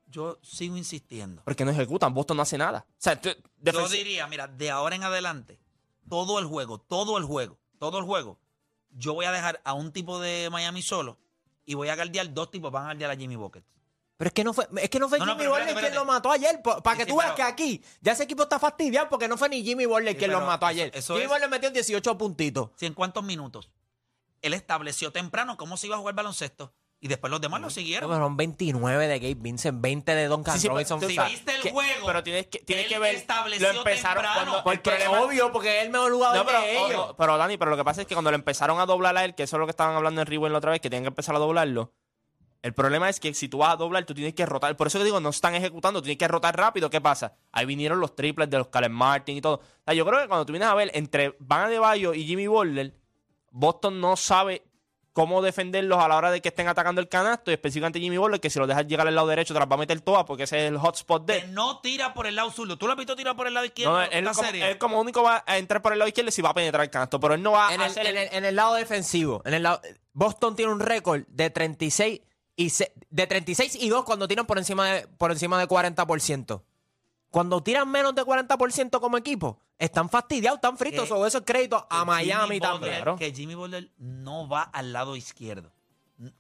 yo 0.05 0.37
sigo 0.43 0.77
insistiendo. 0.77 1.41
Porque 1.45 1.65
no 1.65 1.71
ejecutan. 1.71 2.13
Boston 2.13 2.37
no 2.37 2.43
hace 2.43 2.59
nada. 2.59 2.85
O 2.87 2.93
sea, 2.99 3.19
tú- 3.19 3.31
Yo 3.59 3.89
diría, 3.89 4.27
mira, 4.27 4.45
de 4.47 4.69
ahora 4.69 4.95
en 4.95 5.01
adelante, 5.01 5.59
todo 6.07 6.37
el 6.37 6.45
juego, 6.45 6.77
todo 6.79 7.17
el 7.17 7.23
juego, 7.23 7.57
todo 7.79 7.97
el 7.97 8.05
juego, 8.05 8.37
yo 8.91 9.15
voy 9.15 9.25
a 9.25 9.31
dejar 9.31 9.59
a 9.63 9.73
un 9.73 9.91
tipo 9.91 10.19
de 10.19 10.47
Miami 10.51 10.83
solo 10.83 11.17
y 11.65 11.73
voy 11.73 11.89
a 11.89 11.95
guardiar 11.95 12.31
dos 12.31 12.51
tipos, 12.51 12.71
van 12.71 12.83
a 12.83 12.85
guardiar 12.89 13.09
a 13.09 13.15
Jimmy 13.15 13.35
Bucket. 13.35 13.63
Pero 14.17 14.27
es 14.27 14.33
que 14.35 14.43
no 14.43 14.53
fue, 14.53 14.67
es 14.79 14.89
que 14.91 14.99
no 14.99 15.09
fue 15.09 15.17
No, 15.17 15.25
no, 15.25 15.31
Jimmy 15.35 15.47
Butler 15.47 15.75
quien 15.75 15.95
lo 15.95 16.05
mató 16.05 16.29
ayer. 16.31 16.61
Para 16.61 16.91
Sí, 16.91 16.97
que 16.99 17.03
sí, 17.05 17.09
tú 17.09 17.17
veas 17.17 17.31
pero- 17.31 17.35
que 17.37 17.41
aquí 17.41 17.83
ya 17.99 18.11
ese 18.11 18.25
equipo 18.25 18.43
está 18.43 18.59
fastidiado 18.59 19.09
porque 19.09 19.27
no 19.27 19.37
fue 19.37 19.49
ni 19.49 19.63
Jimmy 19.63 19.87
Butler 19.87 20.13
Sí, 20.13 20.19
quien 20.19 20.31
los 20.31 20.41
mató 20.43 20.67
eso- 20.67 20.71
ayer. 20.71 20.91
eso 20.93 21.13
Jimmy 21.15 21.23
es- 21.25 21.31
Butler 21.31 21.49
metió 21.49 21.71
18 21.71 22.15
puntitos. 22.15 22.69
¿Sí, 22.75 22.85
¿En 22.85 22.93
cuántos 22.93 23.23
minutos? 23.23 23.71
Él 24.43 24.53
estableció 24.53 25.11
temprano 25.11 25.57
cómo 25.57 25.77
se 25.77 25.87
iba 25.87 25.95
a 25.95 25.99
jugar 25.99 26.13
baloncesto 26.13 26.71
y 27.01 27.07
después 27.07 27.31
los 27.31 27.39
demás 27.39 27.61
lo 27.61 27.69
siguieron. 27.69 28.09
Fueron 28.09 28.35
29 28.35 29.07
de 29.07 29.19
Gabe 29.19 29.35
Vincent, 29.35 29.79
20 29.81 30.15
de 30.15 30.27
Duncan 30.27 30.55
Sí, 30.55 30.61
sí, 30.61 30.67
Robinson. 30.67 30.99
pero- 30.99 31.09
Si 31.11 31.17
o 31.17 31.21
sea, 31.21 31.29
viste 31.29 31.55
el 31.55 31.61
que- 31.61 31.71
juego, 31.71 32.05
Pero 32.07 32.23
tienes 32.23 32.47
que, 32.47 32.59
tienes 32.59 32.85
él 32.85 32.91
que 32.91 32.99
ver. 32.99 33.25
Lo 33.59 33.69
empezaron 33.71 34.25
cuando. 34.33 34.63
porque 34.63 34.91
problema- 34.91 35.21
obvio, 35.21 35.51
porque 35.51 35.77
es 35.79 35.85
el 35.85 35.91
mejor 35.91 36.11
jugador 36.11 36.37
No, 36.37 36.45
pero, 36.45 36.61
de 36.61 36.77
ellos. 36.77 37.05
o- 37.11 37.15
pero 37.15 37.37
Dani, 37.37 37.57
pero 37.57 37.71
lo 37.71 37.77
que 37.77 37.83
pasa 37.85 38.01
es 38.01 38.07
que 38.07 38.15
cuando 38.15 38.31
le 38.31 38.35
empezaron 38.35 38.79
a 38.79 38.85
doblar 38.85 39.15
a 39.17 39.23
él, 39.25 39.33
que 39.35 39.43
eso 39.43 39.55
es 39.55 39.59
lo 39.59 39.65
que 39.65 39.71
estaban 39.71 39.95
hablando 39.95 40.19
en 40.21 40.27
Rewind 40.27 40.51
la 40.51 40.57
otra 40.57 40.71
vez, 40.71 40.81
que 40.81 40.89
tienen 40.89 41.03
que 41.05 41.09
empezar 41.09 41.35
a 41.35 41.39
doblarlo. 41.39 41.93
El 42.61 42.73
problema 42.73 43.07
es 43.07 43.21
que 43.21 43.33
si 43.33 43.47
tú 43.47 43.59
vas 43.59 43.71
a 43.71 43.77
doblar, 43.77 44.03
tú 44.05 44.13
tienes 44.13 44.33
que 44.33 44.45
rotar. 44.45 44.75
Por 44.75 44.87
eso 44.87 44.97
te 44.99 45.05
digo, 45.05 45.21
no 45.21 45.29
están 45.29 45.55
ejecutando, 45.55 46.01
tienes 46.01 46.17
que 46.17 46.27
rotar 46.27 46.57
rápido. 46.57 46.89
¿Qué 46.89 46.99
pasa? 46.99 47.37
Ahí 47.53 47.65
vinieron 47.65 48.01
los 48.01 48.17
triples 48.17 48.49
de 48.49 48.57
los 48.57 48.67
Calen 48.67 48.91
Martin 48.91 49.37
y 49.37 49.41
todo. 49.41 49.55
O 49.55 49.61
sea, 49.85 49.93
yo 49.93 50.05
creo 50.05 50.19
que 50.19 50.27
cuando 50.27 50.45
tú 50.45 50.51
vienes 50.51 50.67
a 50.67 50.75
ver 50.75 50.91
entre 50.93 51.37
Van 51.39 51.69
de 51.69 51.79
Bayo 51.79 52.13
y 52.13 52.25
Jimmy 52.25 52.47
Butler, 52.47 52.93
Boston 53.51 54.01
no 54.01 54.17
sabe 54.17 54.63
cómo 55.19 55.41
defenderlos 55.41 55.99
a 56.01 56.07
la 56.07 56.15
hora 56.15 56.31
de 56.31 56.41
que 56.41 56.47
estén 56.47 56.69
atacando 56.69 57.01
el 57.01 57.09
canasto, 57.09 57.51
y 57.51 57.53
específicamente 57.53 57.99
Jimmy 57.99 58.17
Butler, 58.17 58.39
que 58.39 58.49
si 58.49 58.57
lo 58.57 58.65
dejas 58.67 58.87
llegar 58.87 59.05
al 59.05 59.13
lado 59.15 59.27
derecho 59.27 59.53
te 59.53 59.59
las 59.59 59.69
va 59.69 59.75
a 59.75 59.77
meter 59.77 59.99
todas 59.99 60.23
porque 60.23 60.43
ese 60.43 60.63
es 60.65 60.71
el 60.71 60.77
hotspot 60.77 61.25
de 61.25 61.39
que 61.39 61.45
él. 61.45 61.53
no 61.53 61.79
tira 61.81 62.13
por 62.13 62.25
el 62.25 62.35
lado 62.37 62.49
zurdo. 62.51 62.77
¿Tú 62.77 62.85
lo 62.85 62.93
has 62.93 62.97
visto 62.97 63.17
tirar 63.17 63.35
por 63.35 63.45
el 63.45 63.53
lado 63.53 63.65
izquierdo? 63.65 63.97
No, 63.97 64.01
él, 64.01 64.23
como, 64.23 64.33
serie? 64.41 64.71
él 64.71 64.77
como 64.77 65.01
único 65.01 65.21
va 65.21 65.43
a 65.45 65.57
entrar 65.57 65.81
por 65.81 65.91
el 65.91 65.99
lado 65.99 66.07
izquierdo 66.07 66.31
si 66.31 66.41
va 66.41 66.51
a 66.51 66.53
penetrar 66.53 66.83
el 66.85 66.89
canasto, 66.89 67.19
pero 67.19 67.33
él 67.33 67.43
no 67.43 67.51
va 67.51 67.73
en 67.73 67.81
a 67.81 67.85
el, 67.85 67.91
hacer 67.91 68.05
en, 68.07 68.15
el- 68.17 68.27
el, 68.29 68.33
en 68.37 68.45
el 68.45 68.55
lado 68.55 68.75
defensivo, 68.75 69.41
en 69.43 69.53
el 69.55 69.63
lado, 69.63 69.81
Boston 70.13 70.55
tiene 70.55 70.71
un 70.71 70.79
récord 70.79 71.23
de 71.27 71.49
36 71.49 72.21
y 72.55 72.69
se- 72.69 72.93
de 73.09 73.27
36 73.27 73.75
y 73.75 73.89
2 73.89 74.05
cuando 74.05 74.25
tiran 74.25 74.45
por 74.45 74.57
encima 74.57 74.87
de 74.87 75.07
por 75.17 75.31
encima 75.31 75.59
de 75.59 75.67
40%. 75.67 76.61
Cuando 77.31 77.61
tiran 77.61 77.89
menos 77.89 78.15
de 78.15 78.23
40% 78.23 78.99
como 78.99 79.17
equipo, 79.17 79.59
están 79.77 80.09
fastidiados, 80.09 80.57
están 80.57 80.77
fritos. 80.77 81.07
Que- 81.07 81.13
o 81.13 81.25
eso 81.25 81.37
es 81.39 81.43
crédito 81.45 81.85
a 81.89 82.03
Miami 82.05 82.43
Jimmy 82.45 82.59
también. 82.59 82.93
Butler- 82.93 83.03
Claro. 83.03 83.15
Que 83.17 83.31
Jimmy 83.33 83.55
Butler 83.55 83.91
no 83.97 84.47
va 84.47 84.63
al 84.63 84.91
lado 84.93 85.15
izquierdo. 85.15 85.71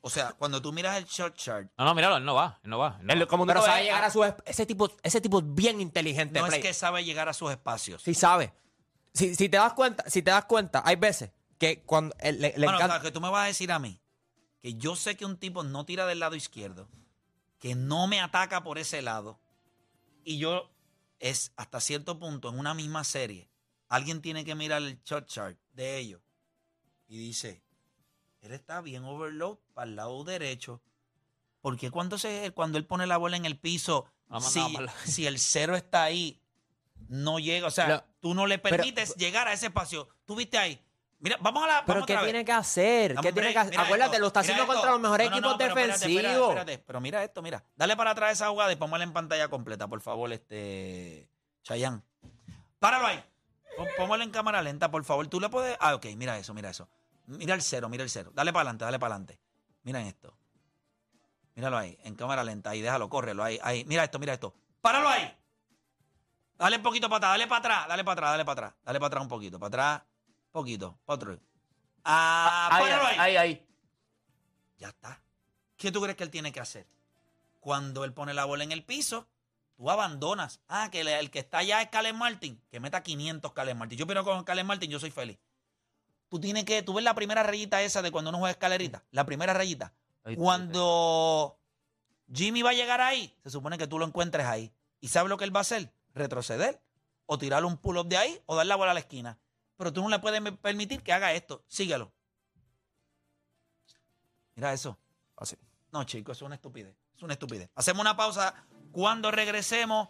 O 0.01 0.09
sea, 0.09 0.33
cuando 0.33 0.61
tú 0.61 0.73
miras 0.73 0.97
el 0.97 1.05
short 1.05 1.35
chart, 1.37 1.71
No, 1.77 1.85
no, 1.85 1.95
míralo, 1.95 2.17
él 2.17 2.25
no 2.25 2.33
va. 2.35 2.59
Él 2.63 2.69
no 2.69 2.79
va. 2.79 2.97
él 2.99 3.05
no 3.07 3.13
él 3.13 3.21
va. 3.21 3.25
como 3.27 3.45
Pero 3.45 3.61
sabe 3.61 3.79
es- 3.79 3.85
llegar 3.85 4.03
a 4.03 4.09
su 4.11 4.19
esp- 4.19 4.41
ese 4.45 4.65
tipo 4.65 4.89
ese 5.03 5.21
tipo 5.21 5.39
es 5.39 5.45
bien 5.47 5.79
inteligente, 5.79 6.39
no 6.39 6.45
es 6.47 6.49
Play. 6.49 6.61
que 6.61 6.73
sabe 6.73 7.05
llegar 7.05 7.29
a 7.29 7.33
sus 7.33 7.49
espacios. 7.51 8.01
Sí 8.01 8.13
sabe. 8.13 8.51
Si, 9.13 9.35
si 9.35 9.47
te 9.47 9.55
das 9.57 9.73
cuenta, 9.73 10.03
si 10.09 10.21
te 10.21 10.31
das 10.31 10.45
cuenta, 10.45 10.81
hay 10.85 10.95
veces 10.97 11.31
que 11.57 11.81
cuando 11.83 12.13
eh, 12.19 12.33
le, 12.33 12.49
le 12.57 12.65
bueno, 12.65 12.73
o 12.73 12.75
encanta 12.75 12.95
sea, 12.95 13.01
que 13.03 13.11
tú 13.11 13.21
me 13.21 13.29
vas 13.29 13.43
a 13.43 13.47
decir 13.47 13.71
a 13.71 13.79
mí 13.79 13.99
que 14.61 14.73
yo 14.73 14.95
sé 14.97 15.15
que 15.15 15.23
un 15.25 15.37
tipo 15.37 15.63
no 15.63 15.85
tira 15.85 16.05
del 16.05 16.19
lado 16.19 16.35
izquierdo, 16.35 16.89
que 17.59 17.73
no 17.75 18.07
me 18.07 18.19
ataca 18.19 18.61
por 18.63 18.77
ese 18.79 19.01
lado, 19.01 19.39
y 20.25 20.37
yo 20.39 20.69
es 21.19 21.51
hasta 21.55 21.79
cierto 21.79 22.19
punto 22.19 22.49
en 22.49 22.59
una 22.59 22.73
misma 22.73 23.03
serie, 23.03 23.49
alguien 23.87 24.21
tiene 24.21 24.45
que 24.45 24.55
mirar 24.55 24.81
el 24.81 25.01
short 25.03 25.27
chart 25.27 25.57
de 25.73 25.97
ellos 25.97 26.21
y 27.07 27.17
dice, 27.17 27.63
él 28.41 28.51
está 28.53 28.81
bien 28.81 29.03
overload 29.03 29.57
para 29.73 29.89
el 29.89 29.95
lado 29.95 30.23
derecho. 30.23 30.81
Porque 31.61 31.91
cuando, 31.91 32.17
se, 32.17 32.51
cuando 32.51 32.77
él 32.77 32.85
pone 32.85 33.05
la 33.05 33.17
bola 33.17 33.35
en 33.35 33.45
el 33.45 33.57
piso, 33.59 34.05
si, 34.39 34.61
si 35.05 35.27
el 35.27 35.39
cero 35.39 35.75
está 35.75 36.03
ahí, 36.03 36.41
no 37.09 37.39
llega. 37.39 37.67
O 37.67 37.71
sea, 37.71 38.07
tú 38.21 38.33
no 38.33 38.47
le 38.47 38.59
pero- 38.59 38.77
permites 38.77 39.15
llegar 39.15 39.47
a 39.47 39.53
ese 39.53 39.65
espacio. 39.67 40.07
Tú 40.25 40.35
viste 40.35 40.57
ahí. 40.57 40.81
Mira, 41.19 41.37
vamos 41.41 41.63
a 41.63 41.67
la. 41.67 41.85
Pero 41.85 41.95
vamos 41.95 42.07
¿qué 42.07 42.13
otra 42.13 42.21
vez. 42.23 42.31
tiene 42.31 42.45
que 42.45 42.51
hacer? 42.51 43.15
¿Qué 43.15 43.33
tiene 43.33 43.51
que 43.51 43.59
hacer? 43.59 43.71
mira 43.71 43.83
Acuérdate, 43.83 44.11
esto, 44.11 44.21
lo 44.21 44.27
está 44.27 44.39
haciendo 44.39 44.65
contra 44.65 44.91
los 44.91 44.99
mejores 45.01 45.29
No, 45.29 45.31
no, 45.31 45.37
equipos 45.37 45.55
pero 45.57 45.75
defensivos. 45.75 46.15
espérate, 46.23 46.39
espérate. 46.47 46.77
Pero 46.87 47.01
mira 47.01 47.23
esto, 47.23 47.41
mira. 47.41 47.63
Dale 47.75 47.97
para 47.97 48.11
atrás 48.11 48.31
esa 48.33 48.47
jugada 48.49 48.71
y 48.71 48.75
ponla 48.77 49.03
en 49.03 49.11
pantalla 49.13 49.47
completa, 49.49 49.87
por 49.87 50.01
favor, 50.01 50.31
este. 50.31 51.29
Chayán. 51.63 52.03
Páralo 52.79 53.07
ahí. 53.07 53.23
Póngalo 53.97 54.23
en 54.23 54.31
cámara 54.31 54.61
lenta, 54.61 54.89
por 54.89 55.03
favor. 55.03 55.27
Tú 55.27 55.39
le 55.39 55.49
puedes. 55.49 55.77
Ah, 55.79 55.95
ok, 55.95 56.05
mira 56.15 56.37
eso, 56.37 56.53
mira 56.53 56.69
eso. 56.69 56.87
Mira 57.27 57.53
el 57.53 57.61
cero, 57.61 57.89
mira 57.89 58.03
el 58.03 58.09
cero. 58.09 58.31
Dale 58.33 58.51
para 58.51 58.61
adelante, 58.61 58.85
dale 58.85 58.99
para 58.99 59.15
adelante. 59.15 59.39
Miren 59.83 60.07
esto. 60.07 60.35
Míralo 61.55 61.77
ahí, 61.77 61.97
en 62.03 62.15
cámara 62.15 62.43
lenta, 62.43 62.69
ahí, 62.69 62.81
déjalo, 62.81 63.09
córrelo, 63.09 63.43
ahí, 63.43 63.59
ahí. 63.61 63.83
Mira 63.85 64.03
esto, 64.05 64.17
mira 64.19 64.33
esto. 64.33 64.53
¡Páralo 64.81 65.09
ahí! 65.09 65.35
Dale 66.57 66.77
un 66.77 66.83
poquito 66.83 67.09
para 67.09 67.17
atrás, 67.17 67.31
dale 67.33 67.47
para 67.47 67.59
atrás, 67.59 67.87
dale 67.89 68.03
para 68.03 68.13
atrás, 68.13 68.31
dale 68.31 68.45
para 68.45 68.53
atrás, 68.53 68.73
dale 68.85 68.99
para 68.99 69.07
atrás 69.07 69.23
un 69.23 69.29
poquito, 69.29 69.59
para 69.59 69.67
atrás, 69.67 70.01
poquito, 70.51 70.97
para 71.05 71.15
otro. 71.15 71.39
Ah, 72.03 72.69
ahí, 72.71 72.83
páralo 72.83 73.07
ahí. 73.07 73.17
ahí, 73.17 73.37
ahí. 73.37 73.67
Ya 74.77 74.89
está. 74.89 75.21
¿Qué 75.77 75.91
tú 75.91 76.01
crees 76.01 76.15
que 76.15 76.23
él 76.23 76.31
tiene 76.31 76.51
que 76.51 76.59
hacer? 76.59 76.87
Cuando 77.59 78.03
él 78.03 78.13
pone 78.13 78.33
la 78.33 78.45
bola 78.45 78.63
en 78.63 78.71
el 78.71 78.83
piso, 78.83 79.27
tú 79.75 79.89
abandonas. 79.89 80.61
Ah, 80.67 80.89
que 80.91 81.01
el, 81.01 81.31
que 81.31 81.39
está 81.39 81.59
allá 81.59 81.81
es 81.81 81.89
Calen 81.89 82.17
Martin, 82.17 82.61
que 82.69 82.79
meta 82.79 83.03
500 83.03 83.53
Calen 83.53 83.77
Martin. 83.77 83.97
Yo 83.97 84.05
opino 84.05 84.23
con 84.23 84.43
Calen 84.43 84.65
Martin, 84.65 84.89
yo 84.89 84.99
soy 84.99 85.11
feliz. 85.11 85.37
Tú 86.29 86.39
tienes 86.39 86.65
que, 86.65 86.83
tú 86.83 86.93
ves 86.93 87.03
la 87.03 87.15
primera 87.15 87.43
rayita 87.43 87.81
esa 87.81 88.01
de 88.01 88.11
cuando 88.11 88.29
uno 88.29 88.39
juega 88.39 88.51
escalerita, 88.51 89.03
la 89.11 89.25
primera 89.25 89.53
rayita. 89.53 89.93
Ahí. 90.23 90.35
Cuando 90.35 91.57
Jimmy 92.31 92.61
va 92.61 92.69
a 92.69 92.73
llegar 92.73 93.01
ahí, 93.01 93.33
se 93.43 93.49
supone 93.49 93.77
que 93.77 93.87
tú 93.87 93.97
lo 93.97 94.05
encuentres 94.05 94.45
ahí. 94.45 94.71
¿Y 95.01 95.07
sabes 95.07 95.29
lo 95.29 95.37
que 95.37 95.45
él 95.45 95.55
va 95.55 95.59
a 95.59 95.61
hacer? 95.61 95.91
Retroceder 96.13 96.81
o 97.25 97.37
tirarle 97.37 97.67
un 97.67 97.77
pull-up 97.77 98.07
de 98.07 98.17
ahí 98.17 98.41
o 98.45 98.55
dar 98.55 98.65
la 98.65 98.75
bola 98.75 98.91
a 98.91 98.93
la 98.93 98.99
esquina. 98.99 99.37
Pero 99.79 99.93
tú 99.93 100.01
no 100.01 100.09
le 100.09 100.19
puedes 100.19 100.41
permitir 100.57 101.01
que 101.01 101.13
haga 101.13 101.31
esto. 101.31 101.63
Síguelo. 101.69 102.11
Mira 104.55 104.73
eso. 104.73 104.99
Así. 105.37 105.55
No, 105.93 106.03
chicos, 106.03 106.37
es 106.37 106.41
una 106.41 106.55
estupidez. 106.55 106.93
Es 107.15 107.23
una 107.23 107.31
estupidez. 107.31 107.69
Hacemos 107.75 108.01
una 108.01 108.17
pausa. 108.17 108.53
Cuando 108.91 109.31
regresemos, 109.31 110.09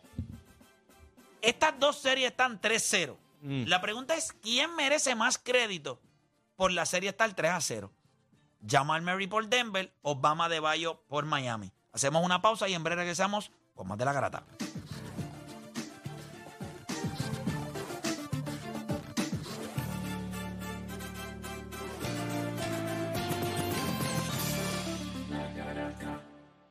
estas 1.39 1.79
dos 1.79 1.99
series 1.99 2.32
están 2.32 2.60
3-0. 2.60 3.15
Mm. 3.41 3.65
La 3.67 3.79
pregunta 3.79 4.15
es: 4.15 4.34
¿quién 4.41 4.75
merece 4.75 5.13
más 5.13 5.38
crédito 5.38 6.01
por 6.55 6.71
la 6.71 6.88
serie 6.88 7.12
estar 7.12 7.32
3 7.32 7.51
a 7.51 7.62
0? 7.62 7.91
Jamal 8.67 9.03
Murray 9.03 9.27
por 9.27 9.47
Denver 9.49 9.93
o 10.01 10.15
Bama 10.15 10.49
de 10.49 10.60
Bayo 10.60 11.03
por 11.08 11.25
Miami. 11.25 11.71
Hacemos 11.91 12.25
una 12.25 12.41
pausa 12.41 12.67
y 12.67 12.73
en 12.73 12.84
breve 12.84 13.03
regresamos 13.03 13.51
con 13.75 13.88
más 13.88 13.99
de 13.99 14.05
la 14.05 14.13
garata. 14.13 14.43